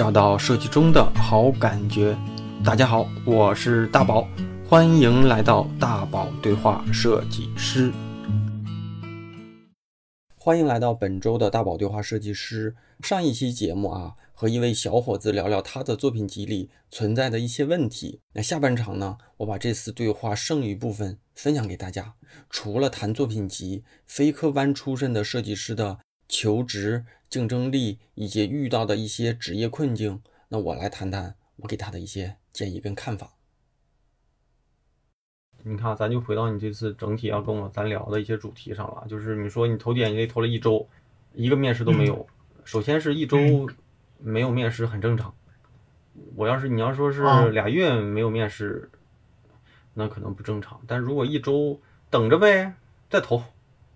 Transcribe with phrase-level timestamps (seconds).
[0.00, 2.16] 找到设计中的好感觉。
[2.64, 4.26] 大家好，我是大宝，
[4.66, 7.92] 欢迎来到大宝对话设计师。
[10.34, 12.74] 欢迎来到本周的大宝对话设计师。
[13.00, 18.22] 上一期节目啊，和一位小伙子聊聊他的作品集里存在的一些问题。
[18.32, 22.14] 那下半场呢，我把这次对话剩余部分分享给大家。
[22.48, 33.34] 除了谈作品集，非科班出身的设计师的求职竞争力以及遇到的一些职业困境，那我来谈谈我给他的一些建议跟看法。
[35.62, 40.88] 你看，咱就回到你这次整体要跟我咱聊的一些主题上了，就是你说你投简历投了一周，
[41.34, 42.26] 一个面试都没有。
[42.64, 43.38] 首先是一周
[44.18, 45.32] 没有面试很正常。
[46.34, 48.90] 我要是你要说是俩月没有面试，
[49.94, 50.80] 那可能不正常。
[50.86, 52.74] 但如果一周等着呗，
[53.08, 53.42] 再投。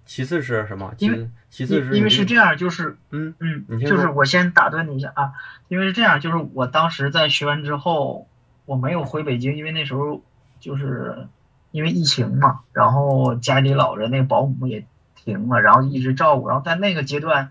[0.04, 0.94] 其次是什么？
[0.98, 5.32] 因为其次是因为是这样，就是嗯嗯，就是我先打断你一下啊，
[5.68, 8.28] 因为是这样，就是我当时在学完之后，
[8.66, 10.22] 我没有回北京，因为那时候
[10.60, 11.28] 就是。
[11.74, 17.50] 因为疫情嘛，然后家里老人那个保姆也停了，然后一直照顾，然后在那个阶段，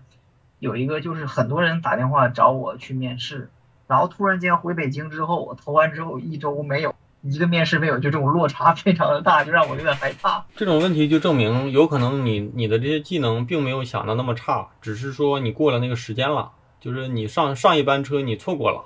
[0.58, 3.50] 有一个就是很多人打电话找我去面试，
[3.86, 6.94] 然后突然间回北京之后，我投完之后一周没有
[7.24, 10.44] 一个面试没有，就这种落差非常的大，就让我有点害怕。
[10.54, 18.84] 这种问题就证明有可能你你的这些技能并没有想的那么差，只是说你过了那个时间了，就是你上上一班车你错过了。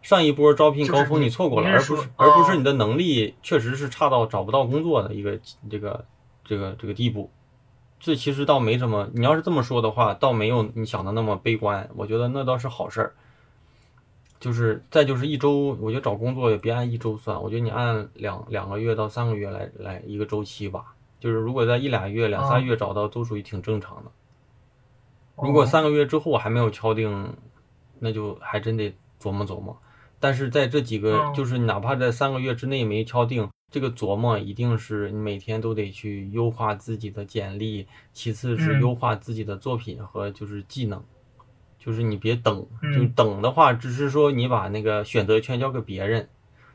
[0.00, 5.36] 上一波招聘高峰你错过了，而不是而不是你的能力确实是差到找不到工作的一个
[5.68, 6.04] 这个
[6.44, 7.30] 这个这个地步。
[7.98, 11.90] 这其实倒没什么，你要是这么说的话，倒没有你想的那么悲观。
[11.96, 13.14] 我觉得那倒是好事儿。
[14.40, 20.94] 就是再就是一周，我觉得找工作也别按一周算，我觉得你按两两个月到三个月来来一个周期吧。
[21.20, 24.10] 就是如果在一俩月、两三月找到，都属于挺正常的。
[25.36, 27.34] 如果三个月之后还没有敲定，
[27.98, 29.76] 那就还真得琢磨琢磨。
[30.20, 41.02] 但是在这几个，就是哪怕在三个月之内没敲定，这个琢磨一定是你每天都得去优化自己的简历，其次是优化自己的作品和就是技能，
[41.88, 46.28] 就是你别等，就等的话，只是说你把那个选择权交给别人，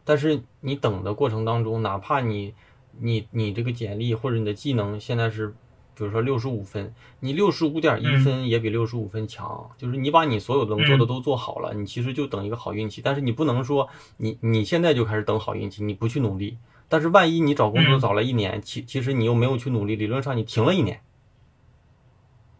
[0.03, 2.55] 但是你等的过程当中，哪怕你
[2.99, 5.53] 你你这个简历或者你的技能现在是。
[5.95, 9.69] 比如说六十五分，你六十五点一分也比六十五分强。
[9.77, 12.99] 就是你把你所有能做的都做好了，你其实就等一个好运气。
[12.99, 13.87] 但是你不能说
[14.17, 16.57] 你你现在就开始等好运气，你不去努力。
[16.89, 20.99] 但是万一你找工作找了一年，其其实你又没有去努力，理论上你停了一年。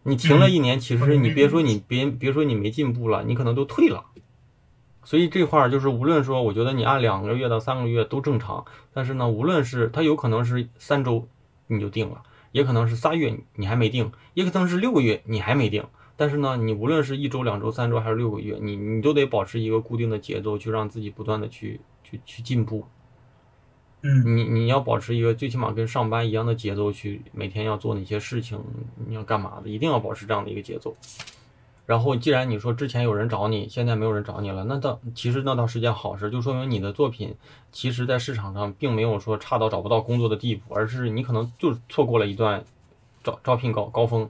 [0.04, 4.04] 你停了一年，其实你别说你别别说你没进步了，你可能都退了。
[5.02, 8.64] 所以这块儿就是无论说，我觉得你按两个月到三个月都正常。
[8.92, 11.26] 但是呢，无论是它有可能是三周
[11.66, 12.22] 你就定了。
[12.52, 15.84] 也可能是仨月你还没定，也可能是六个月你还没定。
[16.16, 22.86] 但是呢，你无论是一周、两周、三周还是六个月，你你都得保持一个固定的节奏，去让自己不断的去去去进步。
[24.06, 28.62] 嗯，你你要保持一个最起码跟上班一样的节奏，去每天要做哪些事情，
[29.08, 30.94] 你要干嘛的，一定要保持这样的一个节奏。
[31.86, 37.34] 然后，既然你说之前有人找你，现在没有人找你了，那倒其实那倒是件好事，就说明你的作品
[37.72, 42.62] 其实在市场上并没有说差到找不到工作的地步，而是你可能就错过了一段
[43.22, 44.28] 招招聘高高峰，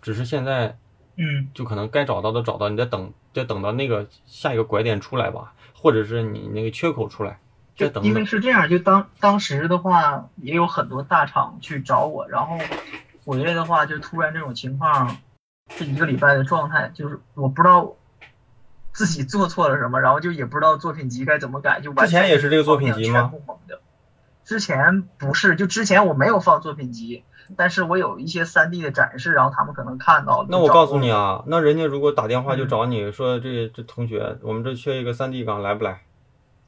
[0.00, 0.78] 只是现在，
[1.16, 7.38] 嗯，就可能该找到的找到，你再等，再等到那个下一个拐点出来吧，或者是你那个缺口出来，
[7.76, 8.04] 再等。
[8.04, 12.58] 因为是这样，就当当时的话，也有很多大厂去找我，然后
[13.24, 15.16] 回来的话，就突然这种情况。
[15.78, 17.94] 这一个礼拜的状态就是我不知道
[18.92, 23.32] 自己做错了什么，然后就也不知道作品集该怎么改，就之前也是这个作品集吗？
[24.44, 27.24] 之前不是，就之前我没有放作品集，
[27.56, 30.44] 但是我有一些三 D 的展示，然后他们可能看到。
[30.50, 36.02] 那我告诉你啊，那人家如果打电话就找你说这这同学，我们这缺一个三 D 岗，来不来？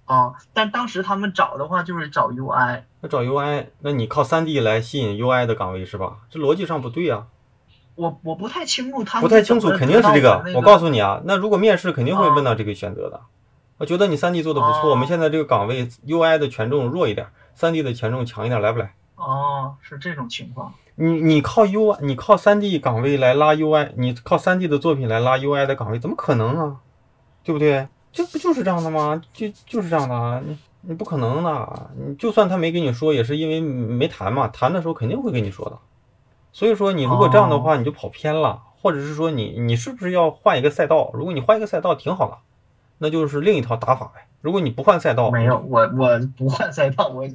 [0.07, 2.83] 啊，但当时他们找的话就是找 UI。
[3.01, 6.17] 那找 UI，那你靠三 D 来吸引 UI 的岗位是吧？
[6.31, 7.27] 这逻辑上不对呀。
[7.97, 10.45] 我我不太清楚他不太清楚，肯定是这个。
[10.55, 13.21] 我告诉你啊，那如果面试肯定会问到这个选择的。
[13.79, 18.95] 我觉得你三 D 做的不错，我们现在这个岗位 UI 的权重弱一点，三 D 的权重强一点，来不来？
[19.17, 20.73] 哦，是这种情况。
[20.95, 26.77] 你你靠 UI，你靠三 D 岗位来拉 UI，你靠三 D 的作品来拉 UI 的岗位，怎么可能啊？
[27.45, 27.89] 对不对？
[28.17, 29.23] 这不就是这样的吗？
[29.35, 30.41] 就就是这样的啊！
[30.43, 35.77] 你你不可能的，你就算他没跟你说，也是因为没谈嘛，谈的时候肯定会跟你说的。
[36.51, 41.11] 所以说，你如果这样的话，你就跑偏了，或者是说你你是不是要换一个赛道？
[41.13, 42.39] 如果你换一个赛道挺好的，
[42.97, 44.27] 那就是另一套打法呗。
[44.41, 47.29] 如果你不换赛道，没有我我不换赛道，我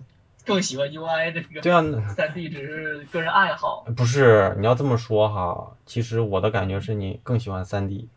[0.43, 1.61] 更喜欢 UI 这个。
[1.61, 1.83] 对啊，
[2.15, 3.85] 三 D 只是个人爱好。
[3.95, 8.07] 不是，你要这么说哈，其实我的感觉是你更喜欢三 D。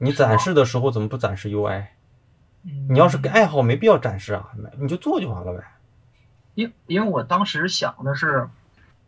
[0.00, 1.84] 你展示的时候怎么不展示 UI？
[2.64, 5.64] 嗯你要是爱好，没必要展示啊，你就做就完了呗。
[6.54, 8.48] 因因为我当时想的是，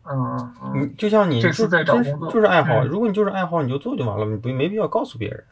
[0.05, 5.43] 嗯嗯你就像你这次就是在找工作就是爱好，嗯如果你就是爱好，你就做就完了，你不没必要告诉别人。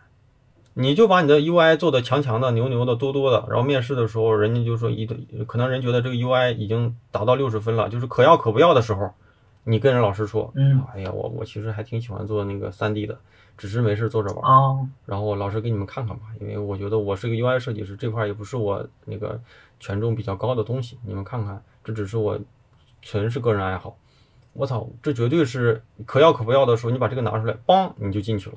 [0.73, 9.13] 你就把你的 UI 做的强强的、牛牛的、多多的，然后面试的时候，人家就说一堆，可能人觉得这个 UI 已经达到六十分了，就是可要可不要的时候，
[9.65, 13.19] 你跟人老师说，嗯哎呀，我我其实还挺喜欢做那个3 D 的，
[13.61, 14.51] 只是没事坐着玩。
[14.51, 19.39] 哦然后老师给你们看看吧，因为我觉得我是个 UI 设计师，这块也不是我那个
[19.79, 22.39] 权重比较高的东西，你们看看，这只是我
[23.03, 23.95] 纯是个人爱好。
[24.53, 28.55] 我操，这绝对是可要可不要的时候，你把这个拿出来，梆你就进去了。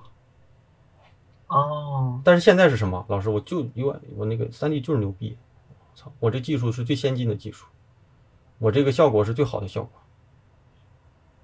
[1.48, 3.04] 哦但是现在是什么？
[3.10, 5.36] 老师，我就 UI，我那个 3D 就是牛逼，
[5.94, 7.66] 操，我这技术是最先进的技术，
[8.58, 9.92] 我这个效果是最好的效果。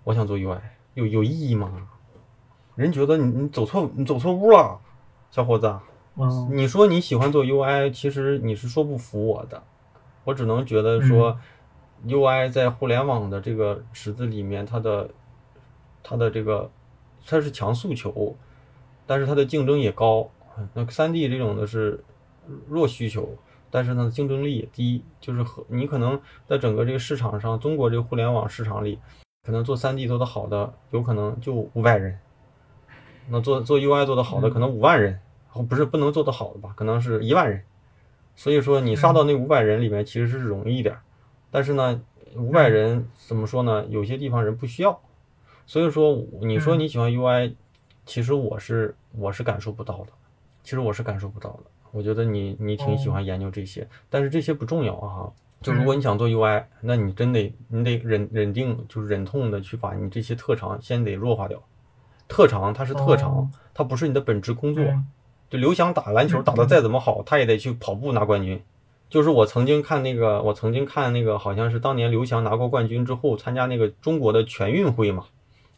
[0.05, 0.59] 我想做 UI，
[0.95, 1.87] 有有意义吗？
[2.81, 4.81] 人觉得你你走错你走错屋了，
[5.31, 5.79] 小伙子。
[6.51, 9.63] 你说你喜欢做 UI，其实你是说不服我的，
[10.25, 11.39] 我只能觉得说
[12.07, 15.11] ，UI 在互联网的这个池子里面，它的
[16.03, 16.71] 它的这个
[17.27, 18.35] 它是强诉求，
[19.07, 20.31] 但是它的竞争也高。
[20.73, 22.03] 那 3D 这种的是
[22.67, 23.37] 弱需求，
[23.71, 28.99] 但是呢竞争力也低，就是和你可能在整个这个市场上，中国这个互联网市场里，
[29.45, 32.19] 可能做 3D 做得好的，有可能就五百人，
[33.31, 35.19] 那做做 UI 做得好的可能五万人。
[35.53, 37.61] 哦，不是不能做得好的吧，可能是一万人，
[38.37, 41.03] 所以说你杀到那五百人里面其实是容易一点儿，
[41.51, 42.01] 但是呢，
[42.37, 43.85] 五百人怎么说呢？
[43.87, 45.01] 有些地方人不需要，
[45.67, 47.55] 所以说你说你喜欢 UI，
[48.07, 50.13] 其实我是我是感受不到的，
[50.63, 51.65] 其实我是感受不到的。
[51.91, 55.33] 我觉得你你挺喜欢研究这些，但是这些不重要啊。
[55.61, 61.61] 就如果你想做 UI，那你真得你得忍忍定就是忍痛的去把你这些特长先得弱化掉。
[62.31, 64.83] 特长它是特长，哦它不是你的本职工作。
[64.85, 65.07] 嗯
[65.51, 68.63] 就刘翔打篮球打得再怎么好，他也得去跑步拿冠军。
[69.09, 75.25] 就是我曾经看那个，我曾经看那个，好像是当年刘翔拿过冠军之后，参加那个中国的全运会嘛，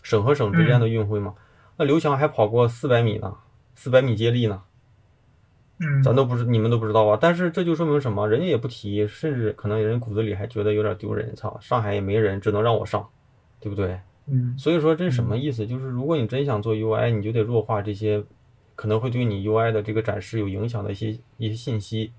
[0.02, 1.32] 省和省之间的运会嘛。
[1.78, 3.34] 那刘翔还跑过四百米呢，
[3.75, 4.60] 四百米接力呢，
[5.78, 7.16] 嗯咱都不是你们都不知道啊。
[7.19, 8.28] 但是这就说明什么？
[8.28, 11.34] 人家也不提，甚至可能人骨子里还觉得有点丢人。
[11.34, 13.08] 操，上海也没人，只能让我上，
[13.58, 13.99] 对不对？
[14.27, 15.67] 嗯所以说这是什么意思？
[15.67, 18.23] 就是如果你真想做 UI，你就得弱化这些
[18.75, 22.13] 可能会对你 UI 的这个展示有影响的一些一些信息，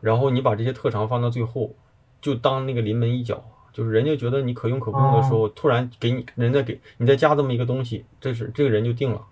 [0.00, 1.74] 然后你把这些特长放到最后，
[2.20, 9.26] 就当那个临门一脚，就是人家觉得你可用可不用的时候，突然给你人家给你再加这么一个东西，这是这个人就定了。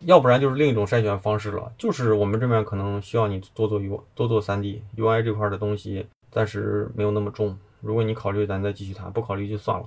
[0.00, 7.58] 要不然就是另一种筛选方式了，就是我们这边可能需要你多做 U 多做 3D UI 这块的东西，暂时没有那么重。
[7.80, 9.86] 如果你考虑，咱再继续谈；不考虑就算了。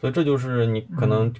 [0.00, 1.32] 所以这就是你可能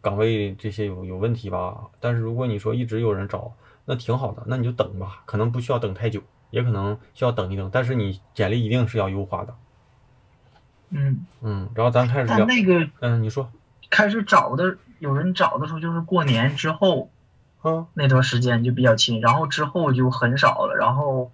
[0.00, 1.76] 岗位这些有有问题吧。
[2.00, 3.52] 但是如果你说一直有人找，
[3.84, 6.20] 那挺好的，那你就等吧，可能不需要等太久，
[6.50, 7.70] 也可能需要等一等。
[7.72, 9.54] 但是你简历一定是要优化的，
[10.90, 11.70] 嗯，嗯。
[11.74, 13.50] 然后咱开始聊但，那个嗯，你说，
[13.88, 17.10] 开始找的有人找的时候，就是过年之后
[17.62, 21.32] 啊，那段时间就比较勤，然后之后就很少了，然后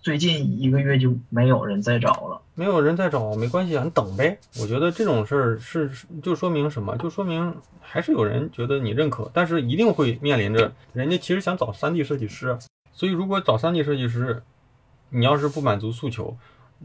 [0.00, 2.42] 最近一个月就没有人再找了。
[2.56, 4.36] 没有人再找没关系啊，你等呗。
[4.60, 6.96] 我觉得这种事儿是是就说明什么？
[6.96, 12.58] 就说明还是有人觉得你认可，但是一定会面临着人家其实想找 3D 设计师，
[12.92, 14.42] 所以如果找 3D 设计师，
[15.10, 16.34] 你要是不满足诉求，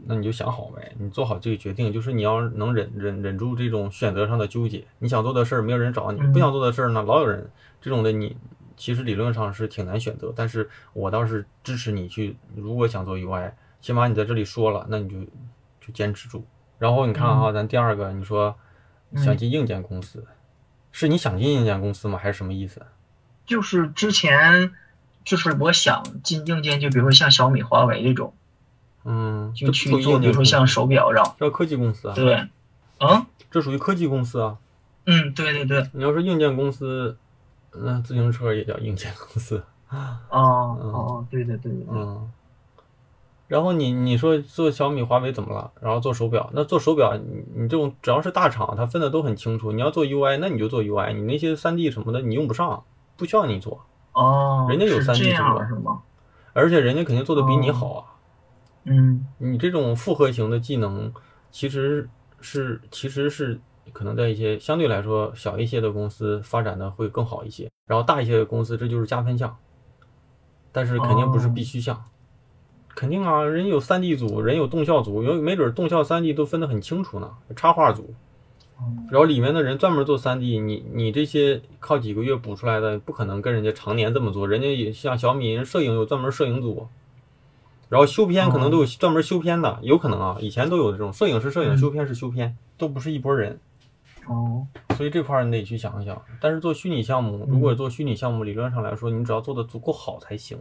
[0.06, 4.84] 那你就想好呗，你做好这个决定，就是你要能忍忍忍住这种选择上的纠结。
[4.98, 7.50] 你想做的事儿没有人找你，嗯不想做的事儿呢老有人，
[7.80, 8.36] 这种的你
[8.76, 13.50] 其实理论上是挺难选择，但是我倒是支持你去，如果想做 UI，
[13.80, 15.16] 起码你在这里说了，那你就
[15.86, 16.46] 就坚持住。
[16.78, 18.56] 然后你看哈，咱第二个你说
[19.16, 20.24] 想进硬件公司，
[20.90, 22.18] 是你想进硬件公司吗？
[22.18, 22.80] 还是什么意思？
[23.44, 24.72] 就是之前
[25.24, 28.34] 就是我想进硬件，就比如说像小米、华为这种，
[29.04, 32.48] 嗯，就去做，比如说像手表上，这科技公司啊，对，
[32.98, 34.58] 嗯这属于科技公司啊。
[35.04, 37.16] 嗯，对对对，你要是硬件公司，
[37.72, 39.62] 那自行车也叫硬件公司。
[39.90, 42.30] 哦哦，对对对对对，嗯，
[43.52, 45.70] 然后你你说做小米、华为怎么了？
[45.78, 49.72] 然后做手表，那做手表，你你这种只要是大厂，它分的都很清楚。
[49.72, 52.82] 你要做 UI，那你就做 UI，你那些 3D 什么的你用不上，
[53.18, 56.00] 不需要你做，哦，人家有是 3D 这样组是吗？
[56.54, 58.00] 而且人家肯定做的比你好啊。
[58.84, 61.12] 嗯你这种复合型的技能，
[61.50, 62.08] 其实
[62.40, 63.60] 是其实是
[63.92, 69.54] 可能在一些相对来说小一些的公司发展的会更好一些，然后大一些的公司这就是加分项，
[70.72, 72.02] 但是肯定不是必须项。
[72.94, 78.14] 肯定啊，人有三 D 组，人有动效组，有没准动效三 D 都分得很清楚呢，插画组，
[78.78, 84.46] 嗯然后里面的人专门做三 D，你你这些靠几个月补出来的，不可能跟人家常年这么做。
[84.46, 86.86] 人家也像小米，人摄影有专门摄影组，
[87.88, 93.58] 然后修片可能都有专门修片的，有可能啊，以前都有这种摄影是摄影，嗯修片是修片，都不是一拨人。
[94.28, 96.22] 哦，所以这块儿你得去想一想。
[96.40, 100.58] 但是做虚拟项目，嗯如果做虚拟项目，理论上来说，你只要做的足够好才行。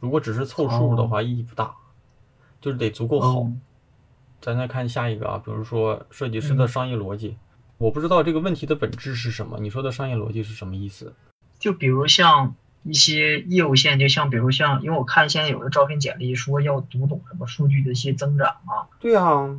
[0.00, 1.74] 如果只是凑数的话，意义不大，
[2.60, 3.40] 就是得足够好。
[3.40, 3.52] 哦
[4.40, 7.36] 咱再看下一个啊，比如说设计师的商业逻辑，
[7.76, 9.58] 我不知道这个问题的本质是什么。
[9.58, 11.12] 你说的商业逻辑是什么意思？
[11.58, 19.56] 就比如像一些业务线，就像比如像，因为我看现在有的招聘简历说要读懂什么数据的一些增长啊，对啊，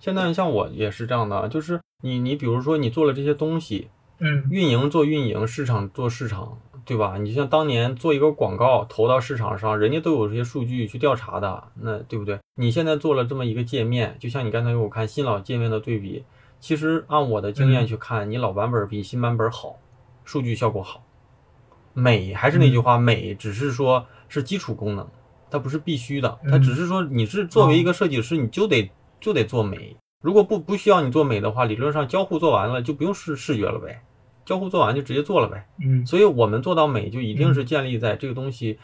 [0.00, 6.58] 现在像我也是这样的，就是你你比如说你做了这些东西，嗯运营做运营，市场做市场，
[6.88, 7.18] 对吧？
[7.18, 12.38] 你像当年做一个广告投到市场上，人家都有这些数据去调查的，那对不对？
[12.54, 16.24] 你现在做了这么一个界面，就像你刚才给我看新老界面的对比，
[16.60, 19.76] 其实按我的经验去看，你老版本比新版本好，
[20.24, 21.04] 数据效果好。
[21.92, 25.06] 美还是那句话，美只是说是基础功能，
[25.50, 28.90] 它不是必须的，它只是说你是作为一个设计师，你就得
[29.20, 29.94] 就得做美。
[30.22, 34.00] 如果不不需要你做美的话，理论上交互做完了就不用视视觉了呗，
[34.48, 35.68] 交互做完就直接做了呗。
[35.84, 38.78] 嗯所以我们做到美，就一定是建立在这个东西，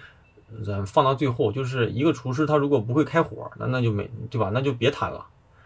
[0.62, 4.50] 咱，放到最后，就是一个厨师他如果不会开火，那那就没对吧？
[4.52, 5.24] 那就别谈了。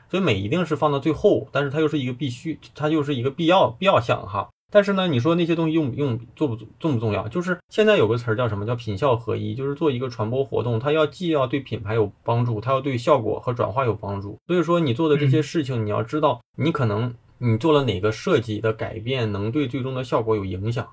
[0.09, 4.49] 所以美一定是放到最后，但是它又是一个必须，它又是一个必要必要项哈。
[4.71, 7.27] 但是呢，你说那些东西用用做不重不重要？
[7.29, 14.39] 就是现在有个词儿叫什么叫品效合一，就是做一个传播活动，它要既要对品牌有帮助，它要对效果和转化有帮助。
[14.47, 20.89] 所以说你做的这些事情，你要知道，你可能你做了哪个设计的改变，能对最终的效果有影响。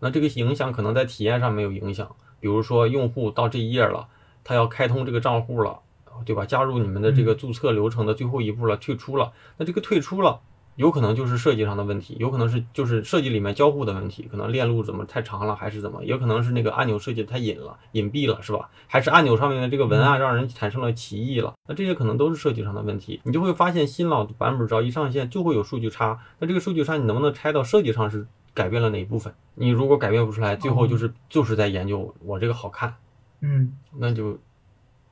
[0.00, 4.08] 那这个影响可能在体验上没有影响，比如说用户到这一页了，
[4.44, 5.78] 他要开通这个账户了，
[6.24, 6.44] 对吧？
[6.44, 10.40] 加入你们的这个注册流程的最后一步了，退出了，那这个退出了。
[10.76, 18.70] 有可能就是设计上的问题，有可能是就是设计里面交互的问题，可能链路怎么太长了，还是怎么，也可能是那个按钮设计太隐了、隐蔽了，是吧？
[18.86, 21.54] 还是按钮上面的这个文案让人产生了歧义了？
[21.66, 23.20] 那这些可能都是设计上的问题。
[23.24, 29.34] 你就会发现新老的版本只要一上线就会有数据差，那这个数据差你能不能拆到设计上是改变了哪一部分？
[29.54, 32.94] 你如果改变不出来，最后就是就是在研究我这个好看，
[33.40, 34.38] 嗯那就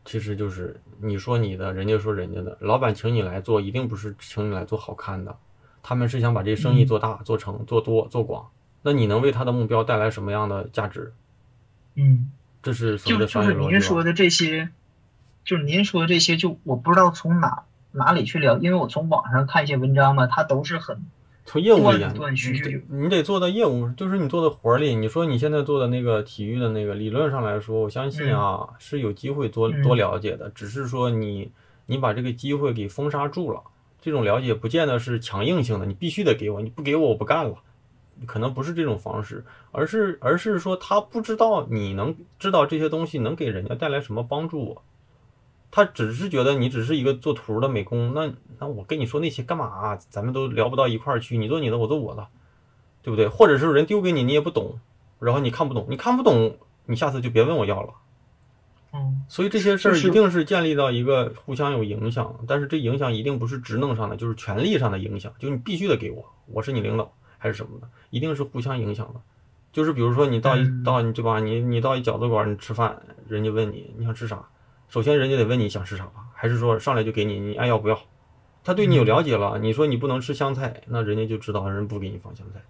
[0.05, 5.35] 其实就是你说你的，人家说人家的，老板请你来做，一定不是请你来做好看的，
[5.87, 8.49] 他们是想把这生意做大、做成、做多、做广。
[8.83, 11.13] 那你能为他的目标带来什么样的价值？
[11.95, 12.31] 嗯，
[12.63, 13.71] 这是所谓的就就是商业逻辑吧。
[13.71, 14.71] 您说的这些，
[15.45, 21.05] 就是您说的这些，就我不知道从哪哪里去聊，因为我从网上看一些文章嘛，它都是很
[21.45, 24.95] 从业务里断断续你续得你得做到业务，就是你做的活儿里。
[24.95, 31.51] 你说你现在做的那个体育的那个，理论上来说，我相信啊、是有机会多嗯多了解的，只是说你
[31.87, 33.61] 你把这个机会给封杀住了。
[34.05, 37.57] 这种了解不见得是强硬性的，你必须得给我，你不给我我不干了。
[38.27, 39.43] 可能不是这种方式，
[39.73, 44.83] 而是而是说他不知道你能知道这些东西能给人家带来什么帮助，我
[45.71, 52.29] 他只是觉得你只是一个做图的美工，那那我跟你说那些干嘛、咱们都聊不到一块儿去，你做你的，我做我的，
[53.03, 53.27] 对不对？
[53.27, 54.79] 或者是人丢给你，你也不懂，
[55.19, 57.95] 然后你看不懂，你看不懂，你下次就别问我要了。
[58.95, 69.21] 嗯所以这些事儿一定是建立到一个互相有影响，但是这影响一定不是职能上的，就是权利上的影响，就是你必须得给我，我是你领导还是什么的，一定是互相影响的。
[69.73, 71.41] 就是比如说你到一嗯到你对吧？
[71.41, 72.97] 你你到一饺子馆你吃饭，
[73.27, 74.49] 人家问你你想吃啥，
[74.89, 77.99] 首先人家得问你想吃啥吧，还是说上来就给你，你爱要不要？
[78.63, 82.63] 他对你有了解了，你说你不能吃香菜，那人家就知道人不给你放香菜。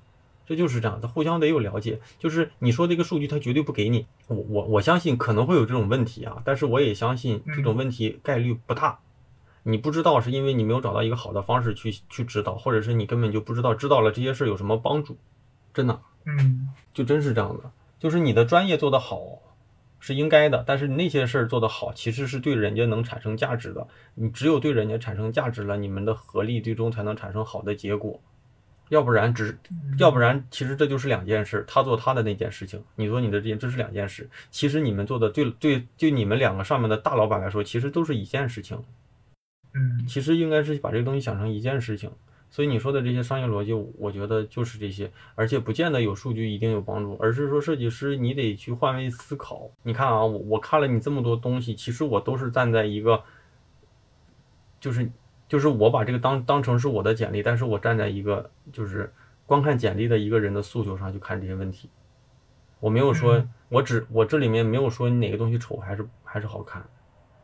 [0.46, 2.00] 这就是这样，他互相得有了解。
[2.18, 4.06] 就是你说这个数据，他绝对不给你。
[4.26, 8.98] 我我我相信可能会有这种问题啊，但是我也相信这种问题概率不大。
[9.62, 15.16] 你不知道是因为你没有找到一个好的方式去去指导，或者是你根本就不知道知道了这些事儿有什么帮助。
[15.72, 17.70] 真的，嗯就真是这样的。
[17.98, 19.38] 就是你的专业做得好
[19.98, 23.88] 是应该的，但是那些事儿做得好，其实是对人家能产生价值的。
[24.14, 28.20] 你只有对人家产生价值了，你们的合力最终才能产生好的结果。
[28.94, 29.58] 要不然只，
[29.98, 34.30] 要不然其实这就是两件事，他做他的那件事情，你做你的这件，这是两件事。
[34.52, 38.80] 其实你们做的对对，就你们两个上面的大老板来说，其实都是一件事情。
[39.72, 42.08] 嗯其实应该是把这个东西想成一件事情。
[42.48, 49.68] 所以你说的这些商业逻辑，我觉得就是这些，而且不见得有数据一定有帮助，而是说设计师你得去换位思考。
[49.82, 53.20] 你看啊，我我看了你这么多东西，其实我都是站在一个，
[54.78, 55.10] 就是
[55.48, 59.12] 就是我把这个当当成是我的简历，但是我站在一个就是
[59.46, 61.90] 观看简历的一个人的诉求上去看这些问题。
[62.80, 66.84] 我没有说嗯，我只我这里面没有说你哪个东西丑还是还是好看，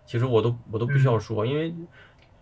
[0.04, 1.74] 其实我都我都不需要说，因为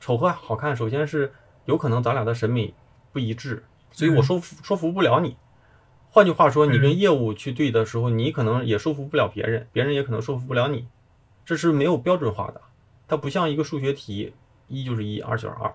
[0.00, 1.33] 丑和好看，首先是
[1.65, 2.73] 有可能咱俩的审美
[3.12, 5.37] 不一致，所以我说服说服不了你。
[6.11, 10.88] 换句话说，你跟业务去对的时候，你可能也说服不了别人，别人也可能说服不了你。
[11.45, 12.61] 这是没有标准化的，
[13.07, 14.33] 它不像一个数学题，
[14.69, 15.75] 一就是一，二就是二。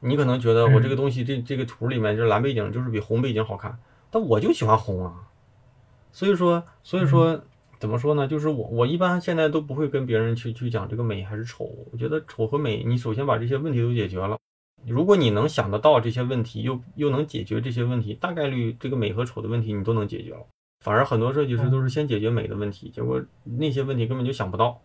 [0.00, 3.78] 你可能觉得我这个东西这这个图里面这蓝背景就是比红背景好看，
[4.10, 5.28] 但我就喜欢红啊。
[6.12, 7.42] 所以说，所以说
[7.80, 8.28] 怎么说呢？
[8.28, 11.68] 就是我我一般现在都不会跟别人去去讲这个美还是丑。
[11.90, 14.38] 我觉得丑和美，你首先把这些问题都解决了。
[14.86, 20.46] 如果你能想得到这些问题，又又能解决这些问题，大概率这个美和丑的问题你都能解决了。
[20.80, 24.78] 反而很多设计师都是先解决美的问题，结果那些问题根本就想不到，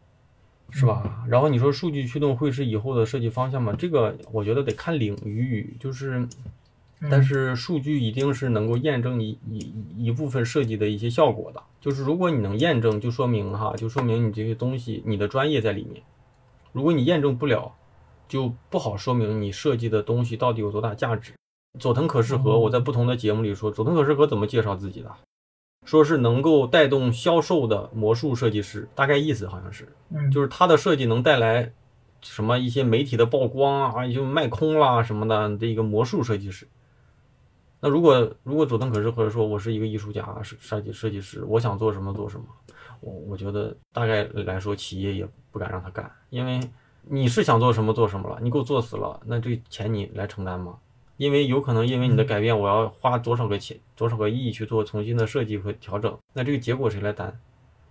[0.72, 1.26] 是吧？
[1.28, 3.74] 然后你说数据驱动会是以后的设计方向吗？
[3.78, 6.28] 这个我觉得得看领域，就是，
[7.10, 11.62] 但是数据一定是能够验证你一一部分设计的一些效果的。
[11.82, 16.04] 就是如果你能验证，就说明哈，就说明你这些东西你的专业在里面。
[16.72, 17.74] 如果你验证不了，
[18.28, 21.34] 就不好说明你设计的东西到底有多大价值。
[21.80, 25.12] 佐藤可士和我在不同的节目里说，佐藤可士和怎么介绍自己的？
[25.86, 29.88] 说是能够带动销售的魔术设计师，大概意思好像是，
[30.32, 31.72] 就是他的设计能带来
[32.22, 36.68] 什么一些媒体的曝光啊，就卖空啦什么的这一个魔术设计师。
[37.80, 42.46] 那如果如果佐藤可士和说我是一个艺术家，设设计设计师，我想做什么做什么，
[43.00, 46.60] 我我觉得大概来说企业也不敢让他干，因为
[47.04, 50.78] 你是想做什么做什么了，你给我做死了，那这钱你来承担吗？
[51.20, 57.38] 因为有可能因为你的改变，我要花多少个钱、多少个亿去做重新的设计和调整，那这个结果谁来担？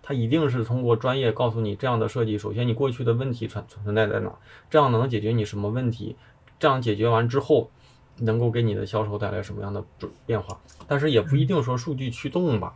[0.01, 4.33] 他一定是通过专业告诉你这样的设计，首先你过去的问题存存在在哪，
[4.67, 6.15] 这样能解决你什么问题？
[6.57, 7.69] 这样解决完之后，
[8.17, 9.85] 能够给你的销售带来什么样的
[10.25, 10.59] 变化？
[10.87, 12.73] 但是也不一定说数据驱动吧，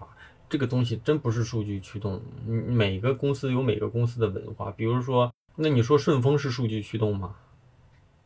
[0.48, 2.22] 这个东西真不是数据驱动。
[2.46, 7.34] 每个公司有每个公司的文化，比如说，那你说顺丰是数据驱动吗？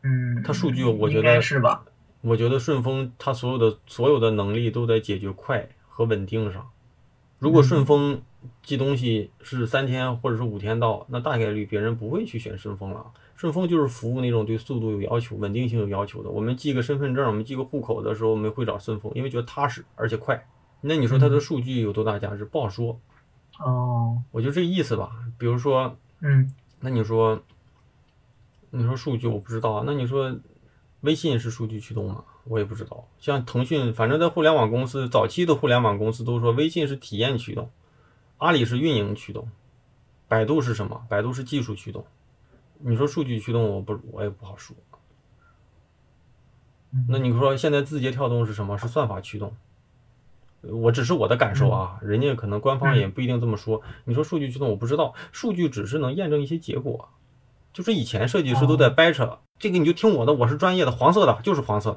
[0.02, 1.82] 嗯，它数据我觉得是吧？
[2.20, 6.68] 我觉得顺丰它所有的所有的能力都在解决快和稳定上。
[7.38, 8.20] 如果顺丰
[8.62, 13.06] 寄东西是三天或者是五天到，那大概率别人不会去选顺丰了。
[13.36, 16.28] 顺丰就是服务那种对速度有要求、稳定性有要求的。
[16.28, 20.44] 我们寄个身份证，我们寄个户口的时候，我们会找顺丰，因为觉得踏实而且快。
[20.80, 22.44] 那你说它的数据有多大价值？
[22.44, 22.98] 不好说。
[23.60, 25.12] 哦，我就这意思吧。
[25.38, 27.40] 比如说，嗯，那你说，
[28.70, 29.84] 你说数据我不知道。
[29.86, 30.36] 那你说。
[31.02, 32.24] 微信是数据驱动吗？
[32.44, 33.06] 我也不知道。
[33.18, 37.70] 像腾讯，反正在互联网公司早期的互联网公司都说微信是体验驱动，
[38.38, 39.48] 阿里是运营驱动，
[40.26, 41.06] 百度是什么？
[41.08, 42.04] 百度是技术驱动。
[42.78, 44.76] 你说数据驱动，我不，我也不好说。
[47.08, 48.78] 那你说现在字节跳动是什么？
[48.78, 49.54] 是算法驱动。
[50.62, 53.80] 我只是我的感受啊，人家可能官方也不一定这么说。
[54.04, 55.14] 你说数据驱动，我不知道。
[55.30, 57.08] 数据只是能验证一些结果。
[57.78, 61.96] 就是以前设计师都在掰扯，这个你就听我的，我是专业的，黄色的就是黄色，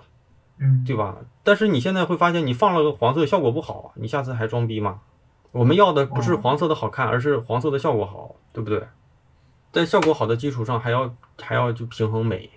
[0.60, 1.17] 嗯，对吧？
[1.41, 5.02] 但是你现在会发现，你放了个黄色效果不好，你下次还装逼吗？
[5.52, 8.84] 我们要的不是黄色的好看，而是黄色的效果好，对不对？
[9.72, 12.48] 在效果好的基础上，还要还要就平衡美，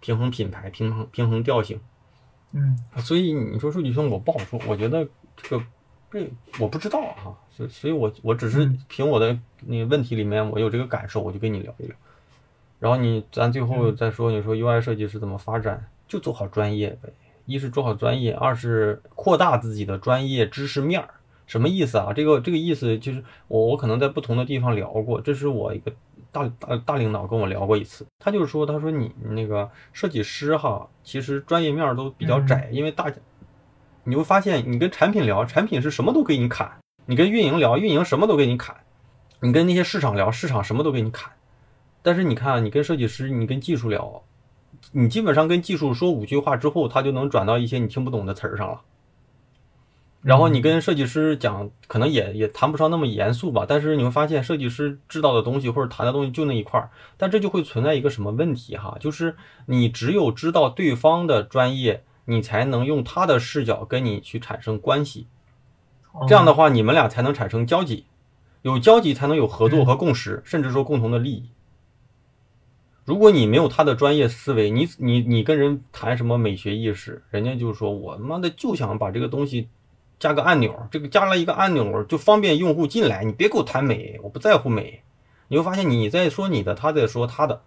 [0.00, 1.80] 平衡品牌，平衡平衡调性，
[2.50, 2.76] 嗯。
[2.96, 5.64] 所以你说数据驱动我不好说，我觉得这个
[6.10, 11.94] 这我不知道哈，所所以我我只是凭我的那个问题里面我有这个感受，我就跟你聊一聊。
[12.78, 15.88] 然后你咱最后再说，你说 UI 设计师怎么发展？
[16.06, 17.12] 就做好专业呗。
[17.44, 21.08] 一是做好专业，二是扩大自己的专业知识面儿。
[21.46, 22.12] 什么意思啊？
[22.12, 25.90] 这个这个意思就是我我可能在不同的地方聊过，这是我一个
[26.30, 28.06] 大大大领导跟我聊过一次。
[28.18, 33.16] 他就是说，他说你那个设计师哈，其实专业面都比较窄，因为大家
[34.04, 36.68] 你会发现，你跟产品聊，产品是什么都给你砍；
[37.06, 38.74] 你跟运营聊，运营什么都给你砍；
[39.40, 41.32] 你跟那些市场聊，市场什么都给你砍。
[42.08, 44.22] 但是你看，你跟设计师，你跟技术聊，
[44.92, 48.80] 你基本上跟技术说五句话之后，他就能转到一些你听不懂的词儿上了。
[50.22, 53.66] 然后你跟设计师讲，可能也也谈不上那么严肃吧。
[53.68, 56.88] 但是你会发现，设计师知道的东西或者谈的东西就那一块儿。
[57.18, 58.96] 但这就会存在一个什么问题哈？
[58.98, 65.26] 就是你只有知道对方的专业，你才能用他的视角跟你去产生关系。
[66.26, 68.06] 这样的话，你们俩才能产生交集，
[68.62, 71.50] 有交集才能有合作和共识，甚至说共同的利益。
[73.08, 79.66] 如果你没有他的专业思维，你你你跟人谈什么美学意识，人家就说我他妈的就想把这个东西
[80.18, 85.00] 加个按钮，这个加了一个按钮就方便用户进来，你别给我谈美，我不在乎美。
[85.48, 87.62] 你会发现你在说你的，他在说他的，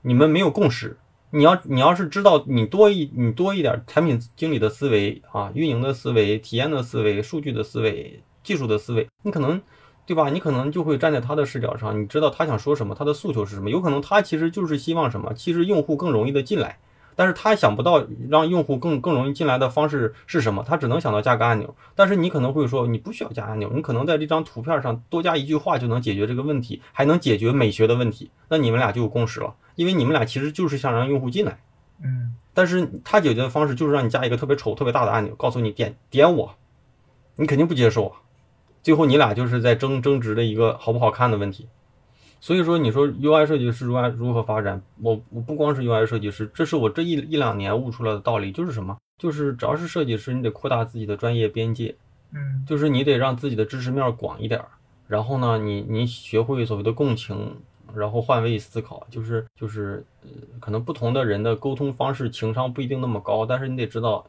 [0.00, 0.96] 你们没有共识。
[1.32, 9.60] 你要你要是知道你多一你多一点产品经理的思维啊，运营的思维，体验的思维，数据的思维，技术的思维，你可能。
[10.08, 10.30] 对吧？
[10.30, 13.68] 你可能就会站在他的视角上，你知道他想说什么，他的诉求是什么。
[13.68, 15.34] 有可能他其实就是希望什么？
[15.34, 16.78] 其实用户更容易的进来，
[17.14, 21.76] 但是他想不到让用户更更容易进来的方式是什么，他只能想到加个按钮。
[21.94, 28.30] 但是你可能会说，你不需要加按钮，你可能在这张图片上多加一句话就能解决这个问题，还能解决美学的问题。
[28.48, 31.60] 那你们俩就有共识了，因为你们俩其实就是想让用户进来。
[32.02, 36.54] 嗯，但是他解决的方式就是让你加一个特别丑、特别大的按钮，告诉你点点我，
[37.36, 38.16] 你肯定不接受啊。
[38.82, 41.68] 最后你俩就是在争争执的一个好不好看的问题。
[42.40, 44.80] 所以说，你说 UI 设计师如何如何发展？
[45.02, 48.96] 我我不光是 UI 设计师，这是我这一一两年悟出来的道理，就是什么？
[49.18, 51.96] 就是只要是设计师，你得扩大自己的专业边界，
[52.32, 54.68] 嗯，就是你得让自己的知识面广一点儿。
[55.08, 57.56] 然后呢，你你学会所谓的共情，
[57.92, 60.28] 然后换位思考，就是就是呃，
[60.60, 64.24] 可能不同的人的沟通方式情商不一定那么高，但是你得知道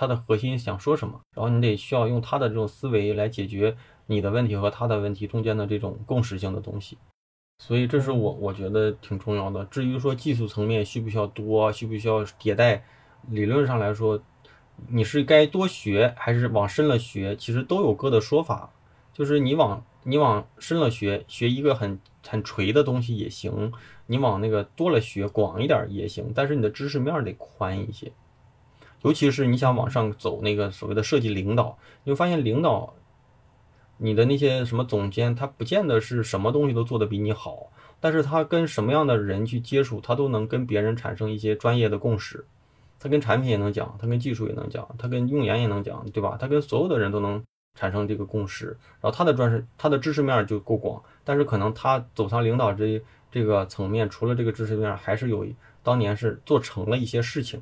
[0.00, 6.96] 他的核心想说什么，然后你得需要用他的这种思维来解决你的问题和他的问题中间的这种共识性的东西。
[7.62, 9.62] 所以这是我我觉得挺重要的。
[9.66, 12.82] 至于说技术层面需不需要多，需不需要迭代，
[13.28, 14.18] 理论上来说，
[14.88, 18.72] 你是该多学还是往深了学，其实都有各的说法。
[19.12, 23.70] 就是你往你往深了学，学一个很很垂的东西也行；
[24.06, 26.32] 你往那个多了学，广一点也行。
[26.34, 28.10] 但是你的知识面得宽一些，
[29.02, 32.94] 尤其是你想往上走，那个所谓的设计领导，你会发现领导。
[34.02, 42.42] 你的那些什么总监，他不见得是什么东西都做得比你好，但是他跟什么样的人去接触，他都能跟别人产生一些专业的共识。
[42.98, 46.38] 他跟产品也能讲，他跟技术也能讲，他跟用研也能讲，对吧？
[46.40, 47.44] 他跟所有的人都能
[47.78, 48.68] 产生这个共识，
[49.02, 51.02] 然后他的专识，他的知识面就够广。
[51.22, 55.46] 但是可能他走上领导这这个层面，除了这个知识面，还是有
[55.82, 57.60] 当年是做成了一些事情。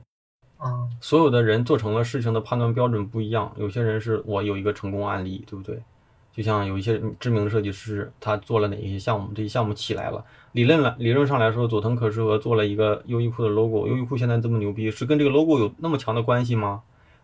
[0.58, 5.80] 啊，所有的人做成了事情的判断标准不一样，有些人是我有一个成功案例，对不对？
[6.32, 10.24] 就像有一些知名的设计师，他做了哪一些项目，这些项目起来了。
[10.52, 16.82] 理论来理论上来说，佐藤可士和做了一个优衣库的 logo，优衣库现在这么牛逼，是跟这个 logo 有那么强的关系吗？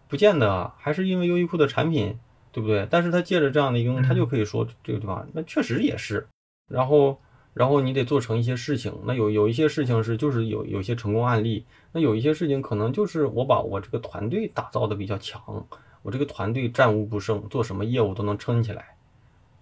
[0.09, 2.19] 不见得，还是因为优衣库的产品，
[2.51, 2.87] 对不对？
[2.91, 6.27] 但是他借着这样的一个，他就可以说这个地方，那确实也是。
[6.69, 7.21] 然后，
[7.55, 15.67] 然后你得做成一些事情，那有有一些事情是就是有有些成功案例，那有一些事情可能就是我把我这个团队打造的比较强，
[16.03, 18.85] 我这个团队战无不胜，做什么业务都能撑起来。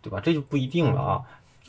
[0.05, 0.19] 对吧？
[0.19, 1.23] 这就不一定了啊。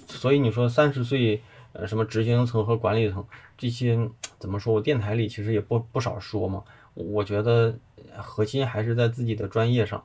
[0.07, 1.39] 所以你说三十岁，
[1.73, 3.23] 呃，什么执行层和管理层
[3.55, 4.09] 这些
[4.39, 4.73] 怎么说？
[4.73, 6.63] 我电台里其实也不不少说嘛。
[6.95, 7.77] 我觉得
[8.17, 10.03] 核心还是在自己的专业上，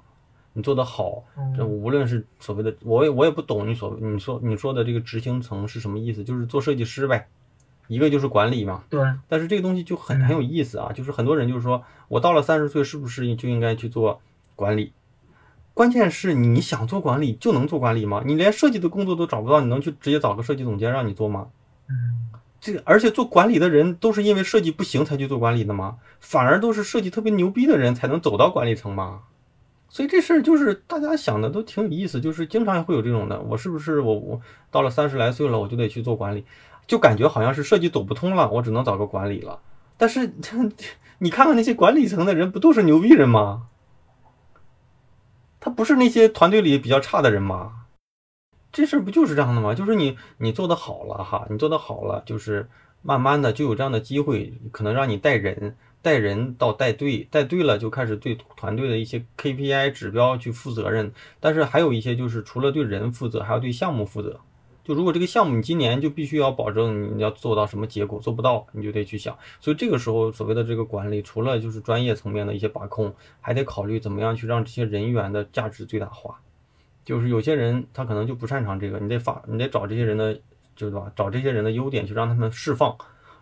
[0.58, 1.22] 你做得好，
[1.56, 6.24] 这无论是所谓的，我也我也不懂你所你说你说的这个执行层是什么意思？
[6.24, 7.28] 就是做设计师呗，
[7.86, 8.82] 一个就是管理嘛。
[8.90, 9.00] 对。
[9.28, 14.20] 但是这个东西就很很有意思啊，就是很多人就是说我到了三十岁是不是就应该去做
[14.56, 14.92] 管理？
[15.74, 18.24] 关键是你想做管理就能做管理吗？
[18.26, 21.46] 你连设计的工作都找不到，你能去直接找个设计总监让你做吗？
[21.88, 25.98] 嗯，这个而且做管理的人都是因为设计不行才去做管理的吗？
[26.18, 29.20] 反而都是设计特别牛逼的人才能走到管理层吗？
[29.88, 36.44] 所以这事儿就是大家想的都挺有意思，就是经常会有这种的，我是不是我我到了三十来岁了，我就得去做管理，
[36.86, 39.60] 就感觉好像是设计走不通了，我只能找个管理了。
[39.96, 40.30] 但是
[41.20, 43.68] 你看看那些管理层的人，不都是牛逼人吗？
[45.58, 47.86] 他不是那些团队里比较差的人吗？
[48.70, 49.74] 这事儿不就是这样的吗？
[49.74, 52.68] 就是你你做的好了哈，你做的好了，就是
[53.02, 61.12] 慢慢的就有这样的机会，可能让你带人，带人到带队，带队了就开始对团队的一些 KPI 指标去负责任。
[61.40, 64.40] 但是还有一些就是除了对人负责，还要对项目负责。
[64.84, 69.36] 就如果这个项目你今年就必须要保证你要做到什么结果，做不到你就得去想。
[69.60, 76.40] 所以这个时候所谓的这个管理，除了就是专业层面的一些把控，还得考虑怎么样去让这些人员的价值最大化。
[77.04, 80.40] 就是有些人他可能就不擅长这个，你得发你得找这些人的，
[80.74, 81.12] 就是吧？
[81.14, 82.96] 找这些人的优点去让他们释放。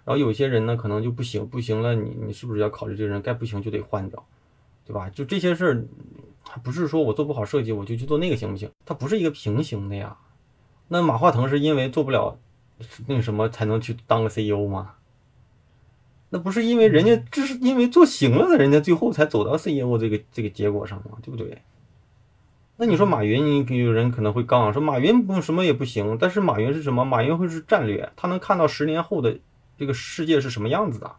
[0.06, 4.24] 然后有些人呢可能就不行，不行了，你你是不是要考虑这个人该不行就得换掉，
[4.86, 5.10] 对吧？
[5.10, 5.84] 就这些事儿，
[6.62, 8.70] 不是说我做不好设计我就去做那个行不行？
[8.84, 10.16] 它不是一个平行的呀。
[10.88, 12.38] 那马化腾是因为做不了
[13.08, 14.92] 那什么才能去当个 CEO 吗？
[16.30, 21.62] 那不是因为人家，这是因为做行了的，人家最后才走到 CEO 这个这个结果上嘛，对不对？
[22.76, 27.04] 那你说马云，你有人可能会杠说马云不什么也不行，但是马云是什么？
[27.04, 29.38] 马云会是战略，他能看到十年后的
[29.76, 31.10] 这个世界是什么样子的，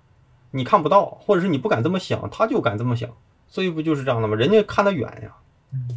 [0.52, 3.10] 你看不到，或者是你不敢这么想，他就敢这么想，
[3.48, 4.36] 所以不就是这样的吗？
[4.36, 5.36] 人家看得远呀。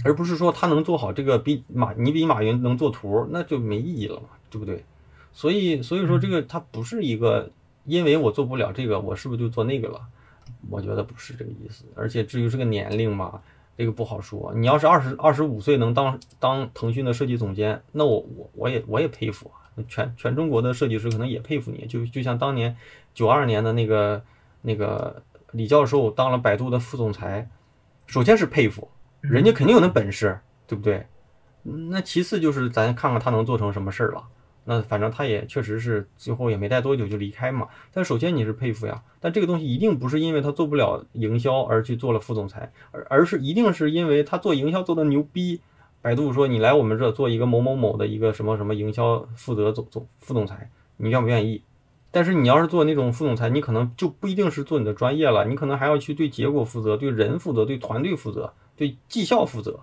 [0.04, 4.84] 而不是说他能做好这个比马你比马云能做图，那就没意义了嘛，对不对？
[5.32, 7.48] 所以所以说这个他不是一个，
[7.84, 10.00] 因为我做不了这个，我是不是就做那个了？
[10.68, 11.84] 我觉得不是这个意思。
[11.94, 13.40] 而且至于这个年龄嘛，
[13.80, 14.52] 这个不好说。
[14.54, 21.86] 你要是二十二十五岁能当当腾讯的设计总监，那我我我也我也佩服啊，全全中国的设计师可能也佩服你。
[21.86, 22.76] 就就像当年
[23.14, 24.22] 九二年的那个
[24.60, 27.48] 那个李教授当了百度的副总裁，
[28.06, 28.86] 首先是佩服，
[29.22, 31.06] 人家肯定有那本事，对不对？
[31.62, 34.22] 那其次就是咱看看他能做成什么事儿了。
[34.70, 37.66] 那反正他也确实是最后也没待多久就离开嘛。
[37.92, 45.60] 但首先你是佩服呀，但这个东西一定不是因为他做不了营销而去做了副总裁，而而是一定是因为他做营销做的牛逼。
[46.00, 51.62] 百度说你来我们这做一个某某某的一个什么什么营销负责总总副总裁，你愿不愿意？
[52.12, 59.80] 但是你要是做那种副总裁，你可能就不一定是做你的专业了，你可能还要去对结果负责、对人负责、对团队负责、对绩效负责。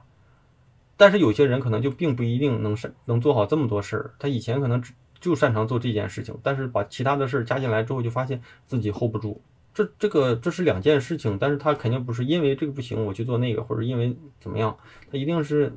[0.97, 9.39] 但是有些人可能就并不一定能擅能做好这么多事儿，他以前可能只就擅长做这件事情，但是把其他的事儿加进来之后，就发现自己 hold 不住。
[9.73, 14.75] 这这个这是两件事情，但是他肯定不是因为这个不行我去做那个，或者因为怎么样，
[15.11, 15.71] 他一定是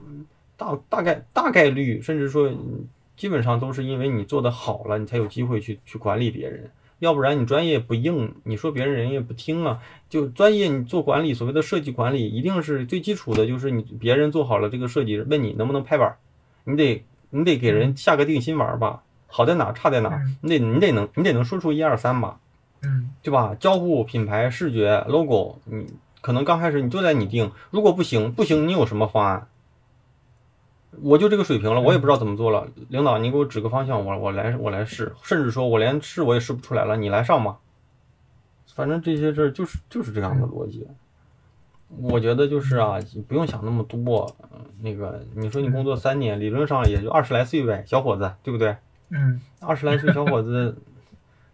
[0.57, 2.51] 大大概大概率，甚至说
[3.17, 6.71] 基本上都是因为你做的好了，你才有机会去去管理别人。
[7.01, 9.81] 要不然你专业不硬，你说别人人也不听啊。
[10.09, 16.17] 就专业你做管理，所谓的设计管理，一定是最基础的，就是你别人做好了这个设计，问你能不能拍板，
[16.65, 22.39] 你得你得给人下个定心丸吧，好在哪，差在哪，你得你得能你得能说出一二三吧，
[22.83, 23.57] 嗯，对吧？
[23.59, 25.87] 交互、品牌、视觉、logo，你
[26.21, 29.49] 可能刚开始你就在你定，如果不行不行，你有什么方案？
[31.03, 32.67] 我就这个水平了，我也不知道怎么做了。
[32.89, 37.59] 领导，你给我指个方向，我我来我来试，甚至说我连试我也试不出来了，你来上吧。
[38.75, 40.87] 反正这些事儿就是就是这样的逻辑。
[42.01, 42.99] 我觉得就是啊，
[43.29, 44.35] 不用想那么多。
[44.81, 48.77] 那个你说你工作三年，理论上也就二十来岁呗，小伙子，对不对？
[49.11, 49.41] 嗯。
[49.61, 50.77] 二十来岁小伙子，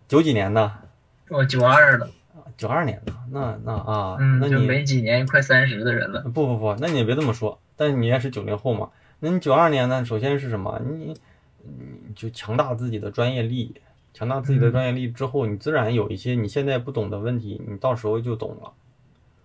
[0.09, 0.71] 九几年的？
[1.31, 2.09] 我九二的。
[2.57, 6.23] 九二年的，那那啊，嗯，那你没几年，快三十的人了。
[6.23, 7.59] 不不不，那你也别这么说。
[7.77, 8.89] 但是你也是九零后嘛。
[9.19, 10.05] 那你九二年呢？
[10.05, 10.79] 首先是什么？
[10.85, 11.15] 你，
[11.63, 13.75] 你就强大自己的专业力，
[14.13, 18.73] 强大自己的专业力之后，你自然有一些你现在不懂的问题，你到时候就懂了。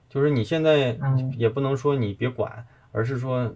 [0.09, 0.97] 就是你现在
[1.37, 3.53] 也不能说你别管，而是说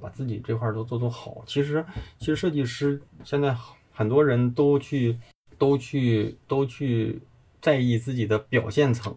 [0.00, 1.42] 把自己这块都做做好。
[1.44, 1.84] 其实，
[2.18, 3.56] 其实设计师现在
[3.92, 5.18] 很多人都去，
[5.58, 7.20] 都去，都去
[7.60, 9.12] 在意自己的表现层。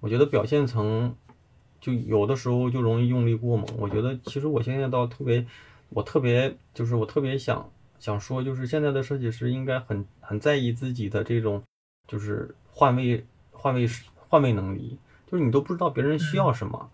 [0.00, 1.16] 我觉得表现层。
[1.86, 5.46] 就有的时候就容易用力过猛，我觉得其实我现在倒特别，
[5.90, 7.70] 我特别就是我特别想
[8.00, 11.62] 想说，就是现在的设计师应该很很在意自己的这种
[12.08, 13.88] 就是换位换位
[14.28, 14.98] 换位能力，
[15.30, 16.90] 就是你都不知道别人需要什么，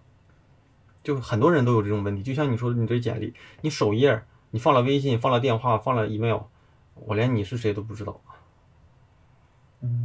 [1.02, 2.22] 就很多人都有这种问题。
[2.22, 6.40] 就像你说的，你这简历，你首页你放了微信，放了电话，放了 email，
[7.06, 8.20] 我连你是谁都不知道，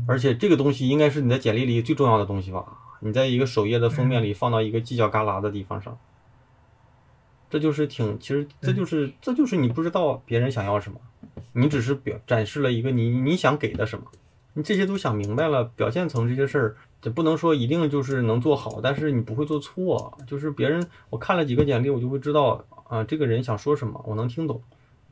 [0.08, 2.86] 而且这个东西应该是你的简历里最重要的东西吧。
[3.00, 5.98] 你在一个首页的封面里放到一个犄角旮旯的地方上，
[7.50, 11.00] 这就是挺，其实这就是这就是你不知道别人想要什么，
[11.54, 14.06] 你只是表展示了一个你你想给的什么，
[14.54, 24.62] 你这些都想明白了，表现层这些事儿，这不能说一定就是能做好，但是你不会做错，就是别人我看了几个简历，我就会知道啊，这个人想说什么，我能听懂，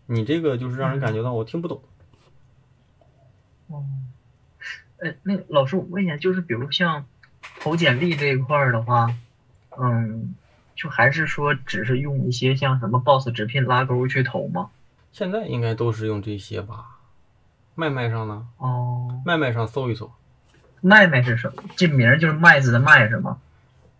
[0.07, 1.81] 你这个就是让人感觉到我听不懂。
[3.67, 3.85] 哦，
[4.97, 7.05] 呃，那老师我问一下，就是比如像。
[7.59, 9.13] 投简历这一块儿的话，
[9.77, 10.35] 嗯，
[10.75, 14.69] 就还是说只是用一些像什么 Boss 直聘拉钩去投吗？
[15.11, 16.85] 现在应该都是用这些吧？
[17.73, 18.45] 麦麦上呢？
[18.57, 20.11] 哦，麦麦上搜一搜。
[20.81, 21.63] 麦麦是什么？
[21.75, 23.37] 这名就是麦子的麦是吗？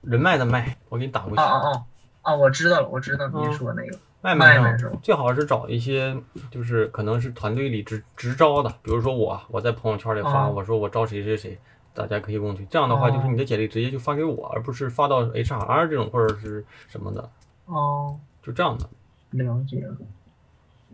[0.01, 1.41] 人脉的脉，我给你打过去。
[1.41, 1.85] 啊啊啊！
[2.21, 6.15] 啊，我知道了，我知道你说那个麦麦上最好是找一些，
[6.51, 11.57] 就是可能是团队里直直招的，比如说我，我在朋友圈里发，我说我招谁谁谁。
[11.95, 17.29] 大家可以问去，这样的话就是你的简历直接就发给我，而不是发到 HR 这种或者是什么的。
[17.65, 18.89] 哦，就这样的。
[19.31, 19.97] 了解了。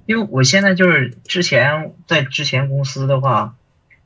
[0.05, 3.55] 因为我现在就是之前在之前公司的话，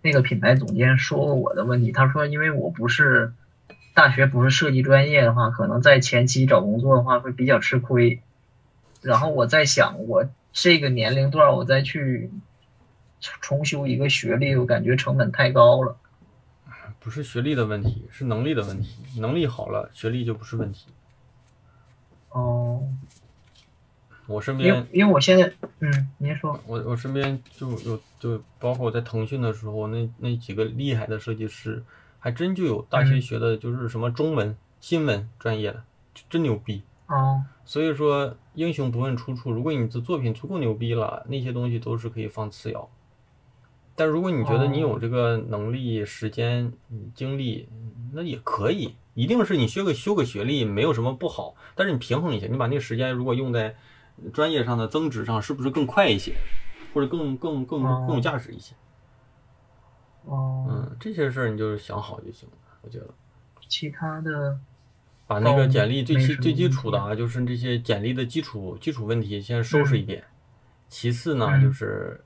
[0.02, 3.34] 那个品牌总监说过我的问题，他说因为我不是
[3.94, 8.22] 大学不是设计专业的话，可能在前期找工作的话会比较吃亏。
[9.02, 12.32] 然后我在想，我这个年龄段我再去
[13.20, 15.98] 重修一个学历，我感觉成本太高了。
[17.06, 18.98] 不是学历的问题，是能力的问题。
[19.20, 20.88] 能力好了，学历就不是问题。
[22.30, 22.82] 哦，
[24.26, 31.84] 我身边，因为我现在，嗯，您说，我我身边就有，就包括我在腾讯的时候，那那几个厉害的设计师，
[32.18, 35.84] 还真就有大学学的，就是什么中文、新闻专业的，
[36.28, 36.82] 真牛逼。
[37.06, 42.90] 哦，所以说英雄不问出处，如果你的作品足够牛逼了，那些东西都是可以放次要。
[43.96, 46.72] 但如果你觉得你有这个能力、时间、
[47.14, 47.70] 精力，
[48.14, 48.96] 那也可以。
[49.14, 53.76] 一定是你学个修个学历没有什么不好，但是你平衡一下，你把那个时间如果用在
[54.34, 56.36] 专业上的增值上，是不是更快一些，
[56.94, 58.76] 或者更更更更有价值一些？
[60.26, 63.08] 哦，嗯，这些事儿你就是想好就行了，我觉得。
[63.70, 64.60] 其他的
[65.28, 70.24] 把那个简历最基最基础的啊，就是这些简历的基础基础问题先收拾一遍。
[70.90, 72.22] 其次呢，嗯就是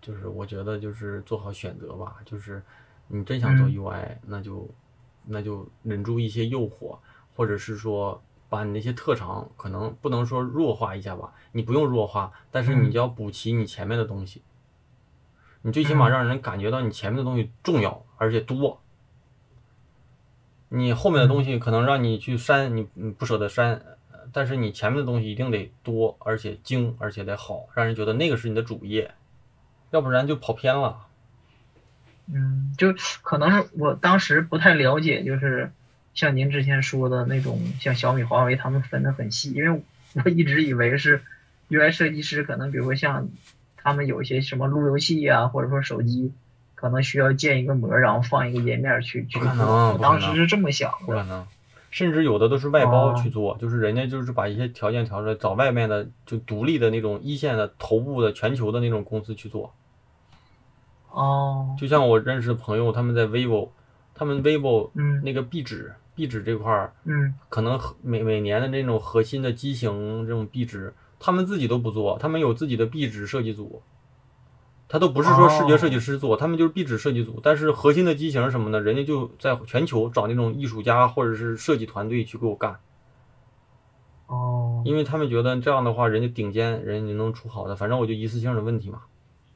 [0.00, 2.62] 就是我觉得就是做好选择吧，就是
[3.08, 3.72] 你真想做嗯。
[3.72, 4.68] UI，、那就
[5.24, 6.98] 那就忍住一些诱惑，
[7.34, 12.92] 或者是说把你那些特长可能不能说弱化一下吧，你不用弱化，但是你嗯。
[12.92, 14.42] 就要补齐你前面的东西。
[15.62, 16.10] 你最起码嗯。
[16.10, 18.80] 让人感觉到你前面的东西重要而且多，
[20.70, 23.74] 你后面的东西可能让你去删，你你不舍得删，
[24.12, 29.12] 呃但是你前面的东西一定得多，而且精，而且得好，让人觉得那个是你的主业，
[29.90, 30.98] 要不然就跑偏了。
[32.32, 35.72] 嗯，就可能是我当时不太了解，就是
[36.14, 41.22] 像您之前说的那种，像小米、华为他们分得很细，因为我一直以为是
[41.70, 43.28] UI 设计师，可能比如说像
[43.76, 46.32] 他们有一些什么路由器啊，或者说手机，
[46.74, 49.38] 可能需要建一个模，然后放一个页面去去。
[49.38, 51.06] 我不可能当时是这么想的。
[51.06, 51.46] 不可能，
[51.90, 53.14] 甚至有的都是外包哦。
[53.22, 59.72] 去做，就是人家就是把一些条件调出来，找外面的就独立的那种一线的头部的全球的那种公司去做。
[61.10, 63.70] 哦，就像我认识的朋友，他们在 vivo，
[64.14, 65.22] 他们 vivo 嗯。
[65.24, 67.34] 那个壁纸，壁纸这块儿，嗯。
[67.48, 73.82] 可能每每年的那种核心的机型这种壁纸，他们自己都不做，他们有自己的壁纸设计组，
[74.88, 82.78] 他都不是说视觉设计师做，他们就是壁纸设计组，但是核心的机型什么的，人家就在全球找那种艺术家或者是设计团队去给我干，
[84.26, 89.02] 哦，因为他们觉得这样的话，人家顶尖，人家能出好的，反正我就一次性的问题嘛。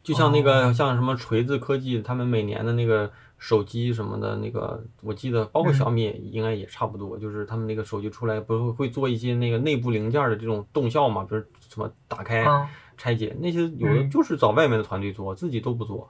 [0.02, 0.72] 就像那个、哦。
[0.72, 12.68] 像什么锤子科技，他们每年的那个手机什么的，那个我记得，包括嗯小米应该也差不多，就是他们那个手机出来，不是会会做一些那个内部零件的这种动效嘛，比如什么打开、啊，
[13.02, 16.08] 拆解那些，有的嗯就是找外面的团队做，自己都不做，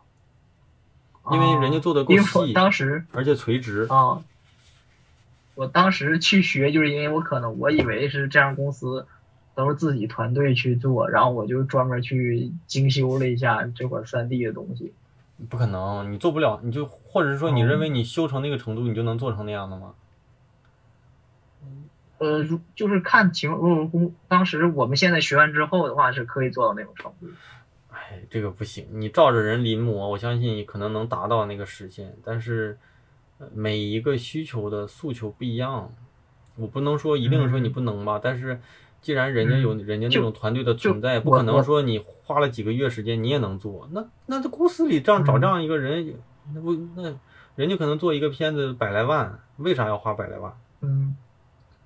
[1.31, 3.87] 因为人家做的够细，当时而且垂直。
[3.89, 4.23] 啊，
[5.55, 9.07] 我当时去学，就是因为我可能我以为是这样公司
[9.55, 14.93] 都是自己团队去做，然后我就专门去精修了一下这块三 D 的东西。
[15.49, 19.95] 不可能，你做不了，你就或者是说你哦认为你修成那个程度，你就能做成那样的吗？
[22.23, 27.27] 呃，如就是看情，如果公当时我们现在学完之后的话，是可以做到那种程度。
[27.91, 32.79] 哎，这个不行，你照着人临摹，我相信你可能能达到那个实现，但是
[33.39, 35.93] 呃每一个需求的诉求不一样，
[36.57, 38.61] 我不能说一定说你不能吧，但是
[39.01, 46.15] 既然人家有人家那种团队的存在，不可能说你花了几个月时间你也能做，那那这公司里这样找这样一个人，
[46.55, 47.03] 那不那
[47.57, 50.57] 人家可能做一个片子百来万，为啥要花百来万？
[50.81, 51.17] 嗯，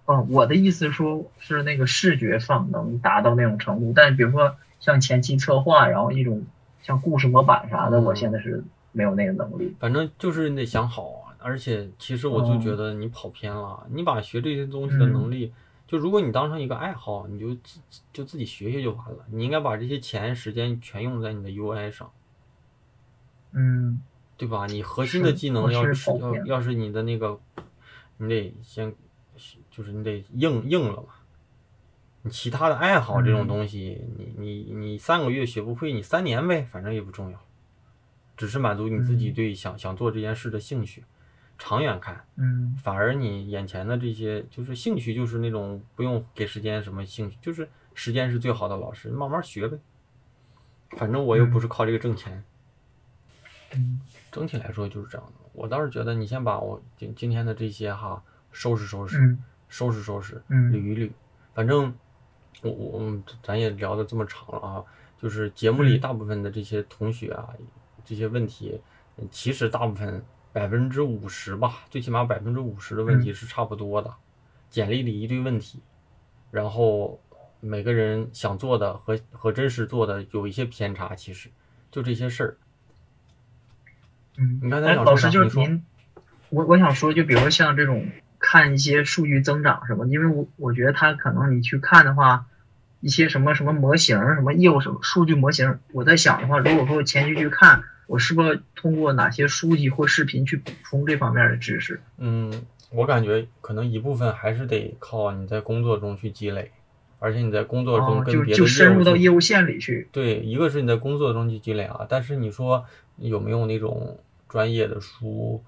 [0.07, 6.45] 哦，我的意思说是那个视觉上能达到那种程度，但比如说像前期策划，然后一种
[6.83, 9.75] 像故事模板啥的，嗯我现在是没有那个能力。
[9.79, 15.53] 反正就是你得想好啊，而且其实我就觉得你跑偏了，你把学这些东西的能力，
[15.89, 17.81] 就如果你当成一个爱好，你就自
[18.13, 19.25] 就自己学学就完了。
[19.33, 22.11] 你应该把这些钱时间全用在你的 UI 上，
[23.53, 24.01] 嗯
[24.37, 24.67] 对吧？
[24.67, 26.11] 你核心的技能要是
[26.45, 27.41] 要是你的那个，
[28.19, 28.95] 你得先
[29.77, 31.09] 就是你得硬硬了嘛。
[32.23, 37.39] 你其他的爱好这种嗯东西，你你你三个月学不会，你三年呗，反正也不重要，
[38.37, 41.05] 只是满足你自己嗯对想想做这件事的兴趣。
[41.59, 49.79] 长远看，嗯反而你眼前的这些就是兴趣，就是那种不用给时间什么兴趣，就是时间是最好的老师，你慢慢学呗。
[50.97, 52.45] 反正我又不是靠这个挣钱，
[53.75, 55.33] 嗯整体来说就是这样的。
[55.53, 61.11] 我倒是觉得你先把我今今天的这些哈收拾收拾，嗯收拾收拾，嗯捋一捋。
[61.55, 61.95] 反正
[62.63, 64.85] 我我我咱也聊的这么长了啊，
[65.21, 67.49] 就是节目里嗯大部分的这些同学啊，
[68.05, 68.81] 这些问题，
[69.17, 74.15] 嗯其实大部分百分之五十吧，最起码百分之五十的问题是差不多的。
[74.69, 75.81] 简历里一堆问题，
[76.51, 77.21] 然后
[77.61, 81.49] 每个人想做的和和真实做的有一些偏差，其实
[81.91, 82.57] 就这些事儿。
[84.37, 84.61] 嗯。
[84.63, 85.31] 你刚才哎，老师。
[85.31, 85.85] 就是您，
[86.51, 88.07] 我我想说，就比如说像这种
[88.39, 92.47] 看一些数据增长什么，因为我我觉得它可能你去看的话，
[93.01, 102.01] 一些什么什么模型，什么业务什么数据模型，我在想的话，如果说我前期去看，我是不是通过哪些书籍或视频去补充这方面的知识？
[102.19, 106.71] 嗯，我感觉可能一部分还是得靠你在工作中去积累，
[107.19, 110.09] 而且你在工作中哦，跟就别的业务就深入到业务线里去。
[110.13, 112.85] 对，一个是你在工作中去积累啊，但是你说
[113.17, 114.19] 有没有那种
[114.49, 115.65] 专业的书？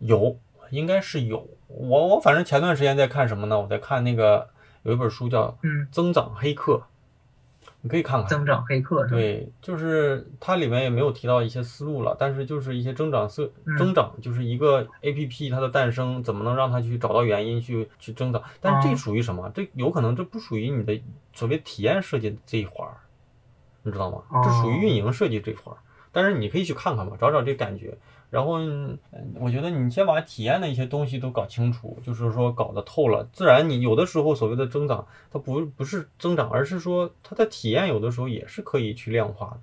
[0.00, 0.38] 有，
[0.70, 1.48] 应该是有。
[1.66, 3.60] 我我反正前段时间在看什么呢？
[3.60, 4.48] 我在看那个
[4.82, 6.74] 有一本书叫《嗯增长黑客》，
[7.82, 8.28] 你可以看看。
[8.28, 9.06] 增长黑客？
[9.06, 18.42] 对，就是它里面也没有提到一些思路了，但是就是一些增长色嗯增长，就是一个 A P P 它的诞生，怎么能让它去找到原因去去增长？
[18.60, 19.50] 但是这哦属于什么？
[19.54, 20.98] 这有可能这不属于你的
[21.34, 22.96] 所谓体验设计这一环儿，
[23.82, 24.22] 你知道吗？
[24.42, 25.78] 这属于哦运营设计这一环儿。
[26.10, 27.96] 但是你可以去看看吧，找找这感觉。
[28.30, 28.98] 然后，嗯
[29.40, 39.60] 我觉得你先把体验的一些东西都搞清楚，就是说搞得透了，自然你有的时候所谓的增长，它不不是增长，而是说它的体验有的时候也是可以去量化的。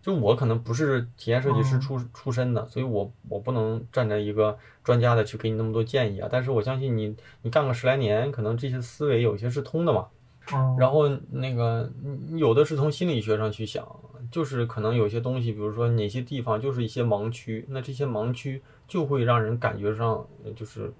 [0.00, 6.28] 就我可能不是体验设计师哦出出身的，所以我我不能站在一个专家的去给你那么多建议啊。
[6.30, 10.06] 但是我相信你，你干个十来年，可能这些思维有些是通的嘛。
[10.52, 13.86] 哦，然后那个嗯有的是从心理学上去想，
[14.30, 20.92] 就是可能有些东西，比如说哪些地方就是一些盲区，那这些盲区就会让人感觉上呃就是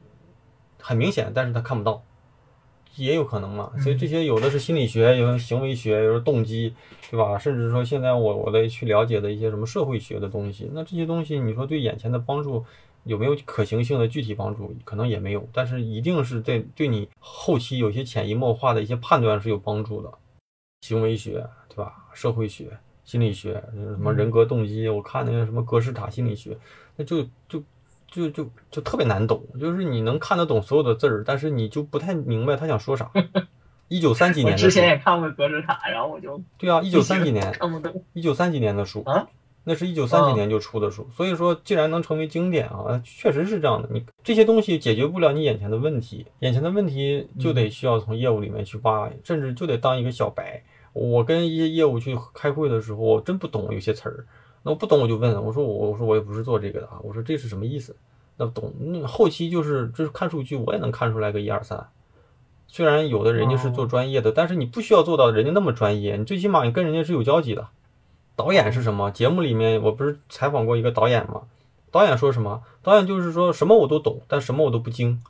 [0.81, 2.03] 很明显，但是他看不到，
[2.97, 3.71] 也有可能嘛。
[3.79, 6.75] 所以这些有的是心理学，有的行为学，有的动机，
[7.11, 7.39] 对吧？
[7.39, 12.65] 甚至说现在我我得去了解的一些什么社会学的东西，那这些东西你说对眼前的帮助
[13.07, 14.75] 有没有可行性的具体帮助？
[14.85, 20.13] 可能也没有，但是一定是对对你后期有些潜移默化的一些判断是有帮助的。
[20.83, 22.05] 行为学，对吧？
[22.13, 26.57] 社会学、心理学，什么人格动机，我看那个什么格式塔心理学，
[26.97, 27.63] 那就就
[28.09, 33.11] 就就就特别难懂，就是你能看得懂所有的字儿，但是你就不太明白他想说啥。
[33.89, 37.55] 一九三几年的书之前，也看过格式塔，然后我就对啊，一九三几年，
[38.15, 39.29] 一九三几年的书啊，
[39.69, 43.89] 那是一九三几年就出的书，所以说既然能成为经典啊，确实是这样的。
[43.93, 50.63] 你这些东西解决不了你眼前的问题，眼前的问题就得需要从业务里面去挖，甚至就得当一个小白。
[50.93, 54.25] 我跟一些业务去开会的时候，我真不懂有些词儿，
[54.63, 57.97] 那我不懂我就问，我说我我说我也不是做这个的啊，我说这是什么意思？
[58.37, 61.89] 那懂，那后期就是就是看数据，我也能看出来个一二三。
[62.69, 67.67] 虽然有的人家是做专业的，但是你不需要做到人家那么专业，你最起码你跟人家是有交集的。
[68.37, 69.11] 导演是什么？
[69.11, 71.43] 节目里面我不是采访过一个导演吗？
[71.91, 72.63] 导演说什么？
[72.83, 75.23] 导演就是说什么我都懂，但什么我都不精，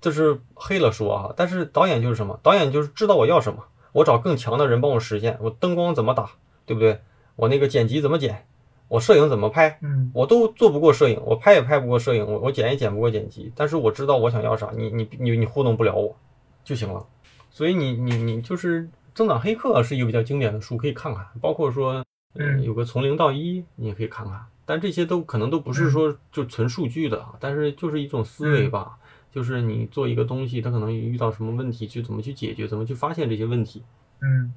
[0.00, 1.34] 这是黑了说啊。
[1.36, 2.38] 但是导演就是什么？
[2.42, 5.38] 导演就是知道我要什么，我找更强的人帮我实现。
[5.40, 6.32] 我灯光怎么打，
[6.66, 7.00] 对不对？
[7.36, 8.44] 我那个剪辑怎么剪？
[8.88, 9.78] 我摄影怎么拍？
[9.82, 13.52] 嗯我都做不过摄影，我拍也拍不过摄影，我我剪也剪不过剪辑。
[13.54, 16.16] 但是我知道我想要啥，你你你你糊弄不了我
[16.64, 17.06] 就行了。
[17.50, 18.82] 所以你你你就是
[19.14, 21.24] 《增长黑客》是一个比较经典的书，可以看看。
[21.40, 24.46] 包括说，嗯有个从零到一，你也可以看看。
[24.64, 28.96] 但这些都可能都不是说就纯数据的，啊，但是就是一种思维吧。
[29.32, 33.82] 就是你做一个东西，它可能遇到什么问题，去怎么去解决，怎么去发现这些问题，
[34.20, 34.52] 嗯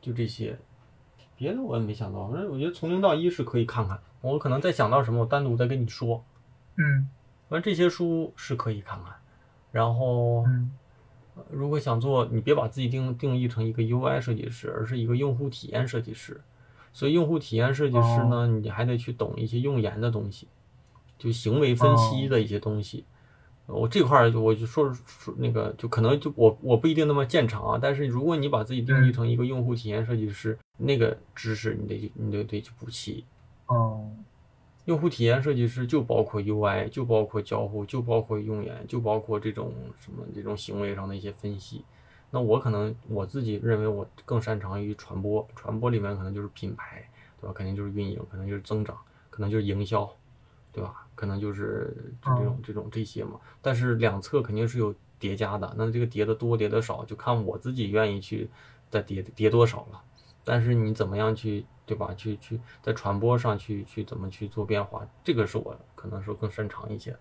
[0.00, 0.58] 就这些。
[1.36, 4.00] 别的我也没想到，反正我觉得从零到一是可以看看。
[4.20, 6.24] 我可能再想到什么，我单独再跟你说。
[6.76, 7.08] 嗯
[7.48, 9.12] 反正这些书是可以看看。
[9.70, 10.70] 然后，嗯
[11.50, 16.40] 如果想做，你别把自己定定义成一个 UI 设计师，而是一个用户体验设计师。
[16.94, 20.46] 所以，用户体验设计师呢，你还得去懂一些用研的东西，
[21.18, 23.04] 就行为分析的一些东西。
[23.66, 33.24] 我这块儿我就说说那个，就可能就我我不一定那么见长啊，但是如果你把自己定义成一个用户体验设计师，那个知识你得你得得去补齐。
[33.66, 34.08] 哦
[34.84, 41.82] 用户体验设计师就包括 UI，就包括交互，就包括用研，就包括这种什么这种行为上的一些分析。
[42.34, 47.08] 那我可能我自己认为我更擅长于传播，传播里面可能就是品牌，
[47.40, 47.52] 对吧？
[47.54, 48.98] 肯定就是运营，可能就是增长，
[49.30, 50.12] 可能就是营销，
[50.72, 51.06] 对吧？
[51.14, 53.38] 可能就是就这种这种这些嘛。
[53.62, 58.50] 但是两侧肯定是有叠加的，那这个叠的多叠的少，就看我自己愿意去
[58.90, 60.02] 再叠叠多少了。
[60.42, 62.12] 但是你怎么样去，对吧？
[62.14, 67.16] 去去在传播上去去怎么去做变化，这个是我可能是更擅长一些。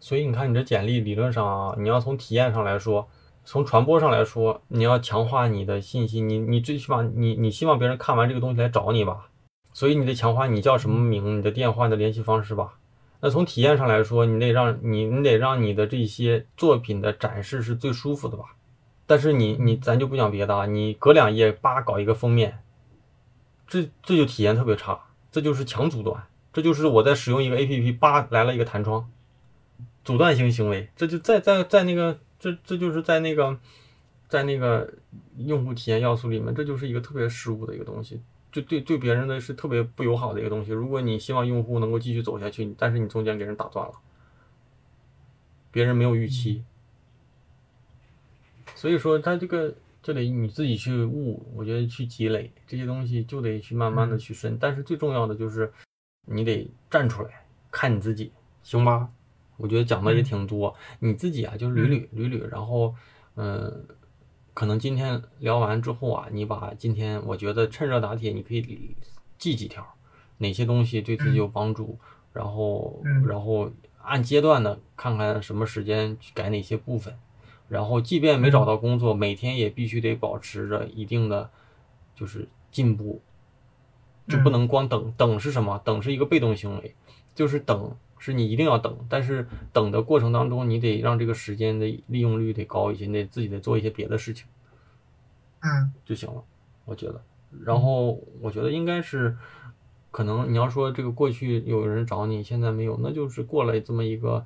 [0.00, 3.06] 所以你看，你这简历理论上啊，你要从体验上来说，
[3.50, 9.30] 从传播上来说，你要强化你的信息，你你最起码你你希望别人看完这个东西来找你吧，
[9.72, 12.74] 所以你得强化你叫什么名，你的电话、你的联系方式吧。
[13.20, 18.44] 那从体验上来说，你得让你你得让你的这些作品的展示是最舒服的吧。
[19.06, 22.58] 但是你你咱就不讲别的啊，你隔两页叭搞一个封面，
[23.66, 25.00] 这这就体验特别差，
[25.32, 26.22] 这就是强阻断，
[26.52, 29.08] 这就是我在使用一个 A P P，叭来了一个弹窗，
[30.04, 33.58] 阻断性行为，这就在在在那个这这就是在那个
[34.28, 34.92] 在那个
[35.38, 38.20] 用户体验要素里面，这就是一个特别失误的一个东西，
[38.52, 40.70] 就对对别人的是特别不友好的一个东西。
[40.72, 43.94] 如果你希望用户能够继续走下去，但是你中间给人打断了，
[45.70, 46.62] 别人没有预期。
[48.74, 54.56] 所以说，他这个就得你自己去悟，我觉得去积累这些东西，就得去慢慢的去深。
[54.60, 55.72] 但是最重要的就是，
[56.26, 58.30] 你得站出来看你自己，
[58.62, 59.10] 行吧？
[59.58, 62.94] 我觉得讲的也挺多，你自己啊就捋捋捋捋，然后
[63.34, 63.86] 嗯、
[64.54, 68.96] 可能今天聊完之后啊，你把今天我觉得趁热打铁，你可以
[69.36, 69.84] 记几条，
[70.38, 71.98] 哪些东西对自己有帮助，
[72.32, 73.70] 然后然后
[74.02, 77.16] 按阶段的看看什么时间去改哪些部分，
[77.68, 81.50] 然后即便没找到工作，每天也必须得保持着一定的
[82.14, 83.20] 就是进步，
[84.28, 85.80] 就不能光等等是什么？
[85.84, 86.94] 等是一个被动行为，
[87.34, 87.96] 就是等。
[88.18, 94.46] 是你一定要等，但是等的过程当中，你得让这个时间的利用率得高一些，你得自己得做一些别的事情，
[95.60, 96.42] 嗯，就行了，
[96.84, 97.22] 我觉得。
[97.64, 99.36] 然后我觉得应该是，
[100.10, 104.44] 可能你要说这个过去有人找你，现在没有，那就是过了这么一个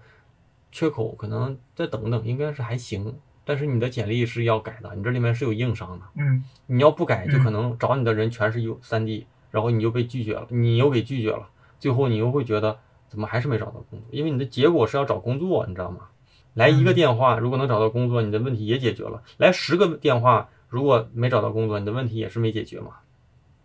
[0.70, 3.14] 缺口，可能再等等，应该是还行。
[3.44, 11.48] 但是你的简历是要改的，你这里面是有硬伤的，嗯，你要不改，就可能找你的人全是有三 D，然后你就被拒绝了，你又给拒绝了，
[11.80, 12.78] 最后你又会觉得。
[13.12, 14.08] 怎么还是没找到工作？
[14.10, 16.08] 因为你的结果是要找工作，你知道吗？
[16.54, 22.92] 来一个电话，如果能找到工作，你的问题也解决了；来十个电话，如果没找到工作，你的问题也是没解决嘛，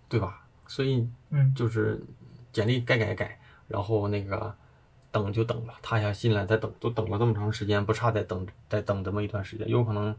[0.09, 0.45] 对吧？
[0.67, 2.03] 所以，嗯，就是
[2.51, 3.39] 简历该改改，
[3.69, 4.53] 然后那个
[5.13, 10.13] 等就等吧，踏下心来再等，都等了这么长时间，不差再等再等这么一段时间，有可能，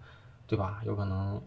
[0.47, 0.81] 对吧？
[0.87, 1.43] 有可能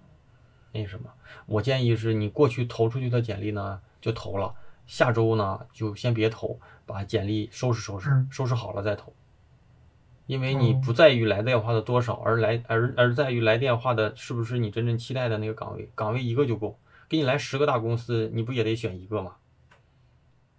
[0.71, 1.09] 那什么？
[1.47, 4.53] 我建议是你过去投出去的简历呢，就投了。
[4.91, 9.13] 下周呢，就先别投，把简历收拾收拾，收拾好了再投。
[10.25, 15.89] 因为你不在于来电话的多少，而来而而在于来电话的是不是你真正期待的那个岗位。
[15.95, 16.77] 岗位一个就够，
[17.07, 19.37] 给你来十个大公司，你不也得选一个吗？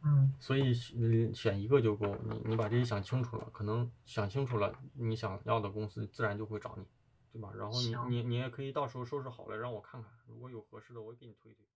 [0.02, 2.16] 嗯，所以嗯选一个就够。
[2.24, 6.84] 你你把这些想清楚了，可能想清楚了，你想要的公司自然就会找你，
[7.34, 7.50] 对吧？
[7.54, 11.66] 然后你你你也可以到时候收拾好了让我看看，如果有合适的，我给你推推。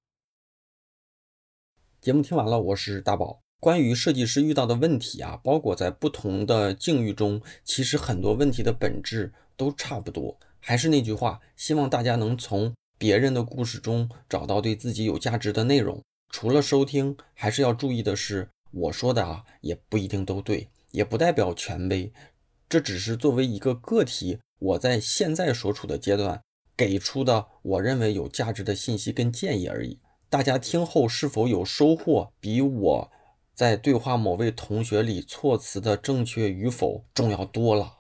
[2.07, 3.43] 节目听完了，我是大宝。
[3.59, 10.39] 关于设计师遇到的问题啊，包括在不同的境遇中，其实很多问题的本质都差不多。
[10.61, 16.01] 还是那句话，希望大家能从别人的故事中找到对自己有价值的内容。
[16.31, 22.13] 除了收听，还是要注意的是，我说的啊，也不一定都对，也不代表权威。
[22.69, 26.41] 这只是作为一个个体，我在现在所处的阶段
[26.77, 29.99] 给出的我认为有价值的信息跟建议而已。
[30.37, 33.11] 大家听后是否有收获，比我
[33.55, 37.95] 在对话某位同学里措辞的正确与否重要多了。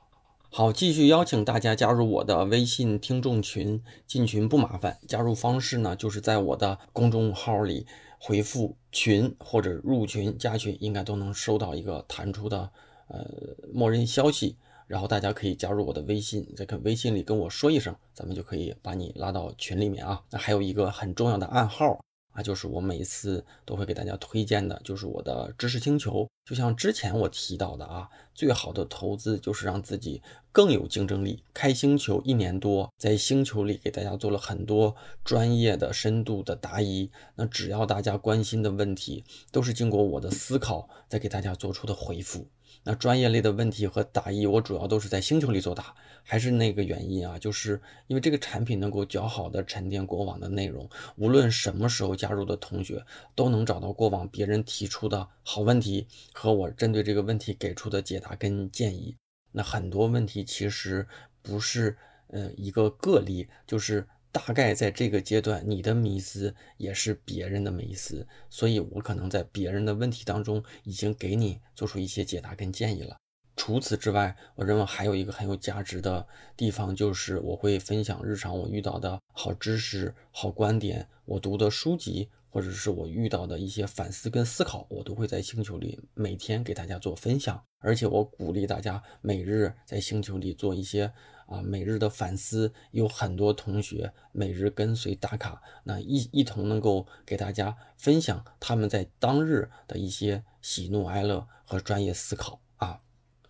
[0.50, 7.86] 好，继续邀请大家加入我的微信听众群，进群不麻烦，加入方式呢就是在我的公众号里
[8.18, 12.70] 回复“群”或者“入群”加群，应该都能收到一个弹出的
[13.08, 13.24] 呃
[13.72, 20.22] 默认消息，然后大家可以加入我的微信，在微信里跟我说一声，咱们就可以把你拉到群里面啊。
[20.30, 21.98] 那还有一个很重要的暗号。
[22.36, 26.28] 那就是我每次都会给大家推荐的，就是我的知识星球。
[26.44, 30.22] 就像之前我提到的啊，最好的投资就是让自己
[30.52, 31.42] 更有竞争力。
[31.54, 37.10] 开星球一年多，在星球里给大家做了很多专业的、深度的答疑。
[37.34, 42.46] 那只要大家关心的问题，都是经过我的思考再给大家做出的回复。
[42.84, 45.96] 那专业类的问题和答疑，我主要都是在星球里作答，
[46.26, 53.00] 还是那个原因啊，就是因为这个产品能够较好的沉淀过往的内容，无论什么时候加入的同学，
[53.34, 59.16] 都能找到过往别人提出的好问题和我针对这个问题给出的解答跟建议。
[59.52, 61.06] 那很多问题其实
[61.40, 61.96] 不是
[62.26, 64.06] 呃一个个例，就是。
[64.32, 73.16] 大概在这个阶段，你的迷思也是别人的迷思，所以我可能在别人的问题当中已经给你做出一些解答跟建议了。
[73.56, 76.26] 除此之外，我认为还有一个很有价值的
[76.56, 87.60] 地方，就是我会分享日常我遇到的好知识、好观点，我读的书籍，或者是我遇到的一些反思跟思考，我都会在星球里每天给大家做分享。
[87.80, 91.12] 而且我鼓励大家每日在星球里做一些。
[91.46, 102.60] 啊，每日的反思有很多同学每日跟随打卡，那一一同能够给大家分享他们在当日的一些喜怒哀乐和专业思考，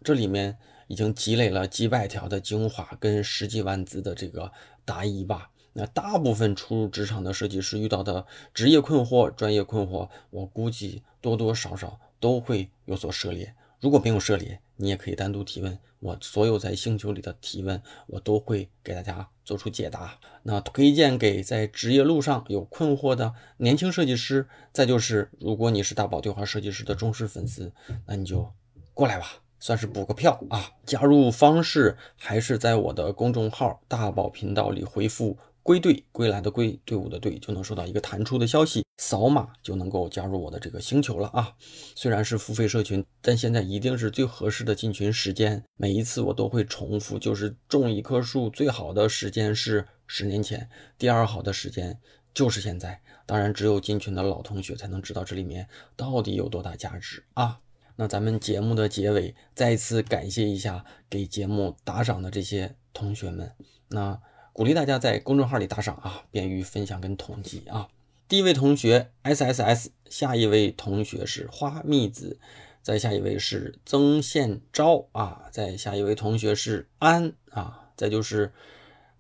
[0.07, 4.53] 这里面已经积累了几百条的精华跟十几万字的这个
[4.85, 5.51] 答疑吧。
[5.73, 13.53] 那大部分初入职场的设计师遇到的职业困惑、专业困惑，我估计多多少少都会有所涉猎。
[13.81, 15.77] 如果没有涉猎，你也可以单独提问。
[15.99, 20.21] 我所有在星球里的提问，我都会给大家做出解答。
[20.45, 24.47] 那推荐给在职业路上有困惑的年轻设计师。
[24.73, 27.73] 再就是，如果你是大宝对话设计师的忠实粉丝，
[28.07, 28.53] 那你就
[28.95, 30.71] 过来吧，算是补个票啊。
[30.85, 35.37] 加入方式还是在我的公众号“大宝频道”里回复。
[35.65, 41.53] 归队归来的归队伍的队就能收到一个弹出的消息，扫码就能够加入我的这个星球了啊！
[41.97, 45.61] 虽然是付费社群，但现在一定是最合适的进群时间。
[45.77, 51.99] 每一次我都会重复，就是种一棵树最好的时间是十年前，第二好的时间
[52.33, 53.01] 就是现在。
[53.27, 57.59] 当然，只有进群的老同学才能知道这里面到底有多大价值啊！
[57.97, 63.53] 那咱们节目的结尾，再一次感谢一下给节目打赏的这些同学们。
[63.89, 64.21] 那。
[64.57, 67.89] 鼓励大家在公众号里打赏啊，便于分享跟统计啊。
[68.27, 72.39] 第一位同学 S S S，下一位同学是花蜜子，
[72.81, 78.55] 再下一位是曾宪昭啊，再下一位同学是安啊，再就是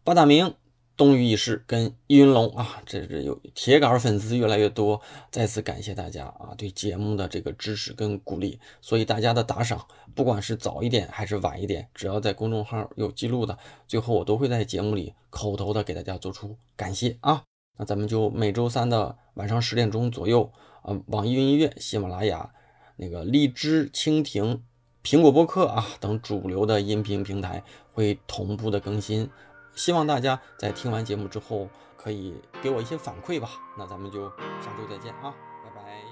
[0.02, 0.54] 八大明。
[0.96, 8.58] 东隅已逝跟易云龙啊，这这有铁杆粉丝越来越多，再次感谢大家啊对节目的这个支持跟鼓励。
[8.80, 17.42] 所以大家的打赏，不管是早一点还是晚一点，只要在公众号有记录的，最后我都会在节目里口头的给大家做出感谢啊。
[17.76, 20.50] 那咱们就每周三的晚上十点钟左右，
[20.82, 22.50] 呃，网易云音乐、喜马拉雅、
[22.96, 24.62] 那个荔枝、蜻蜓、
[25.04, 29.28] 苹果播客啊等主流的音频平台会同步的更新。
[29.76, 33.50] 希望大家在听完节目之后，可以给我一些反馈吧。
[33.76, 34.28] 那咱们就
[34.60, 36.02] 下周再见啊，拜拜。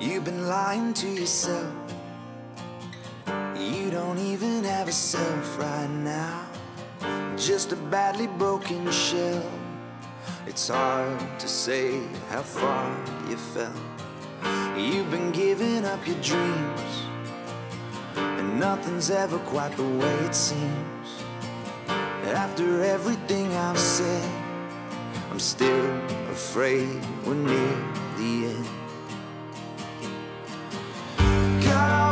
[0.00, 1.66] You've been lying to yourself.
[3.54, 6.46] You don't even have a self right now.
[7.36, 9.42] Just a badly broken shell.
[10.46, 12.00] It's hard to say
[12.30, 12.90] how far
[13.28, 13.70] you fell.
[14.74, 17.04] You've been giving up your dreams.
[18.16, 20.99] And nothing's ever quite the way it seems.
[22.30, 24.30] After everything I've said,
[25.32, 25.90] I'm still
[26.30, 26.88] afraid
[27.26, 27.76] we're near
[28.16, 28.68] the end.
[31.64, 32.09] Go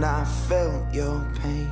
[0.00, 1.68] and I felt your pain.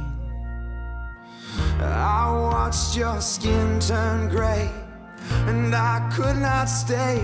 [1.81, 4.71] I watched your skin turn gray,
[5.47, 7.23] and I could not stay.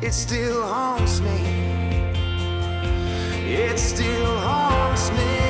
[0.00, 1.40] It still haunts me.
[3.52, 5.43] It still haunts me.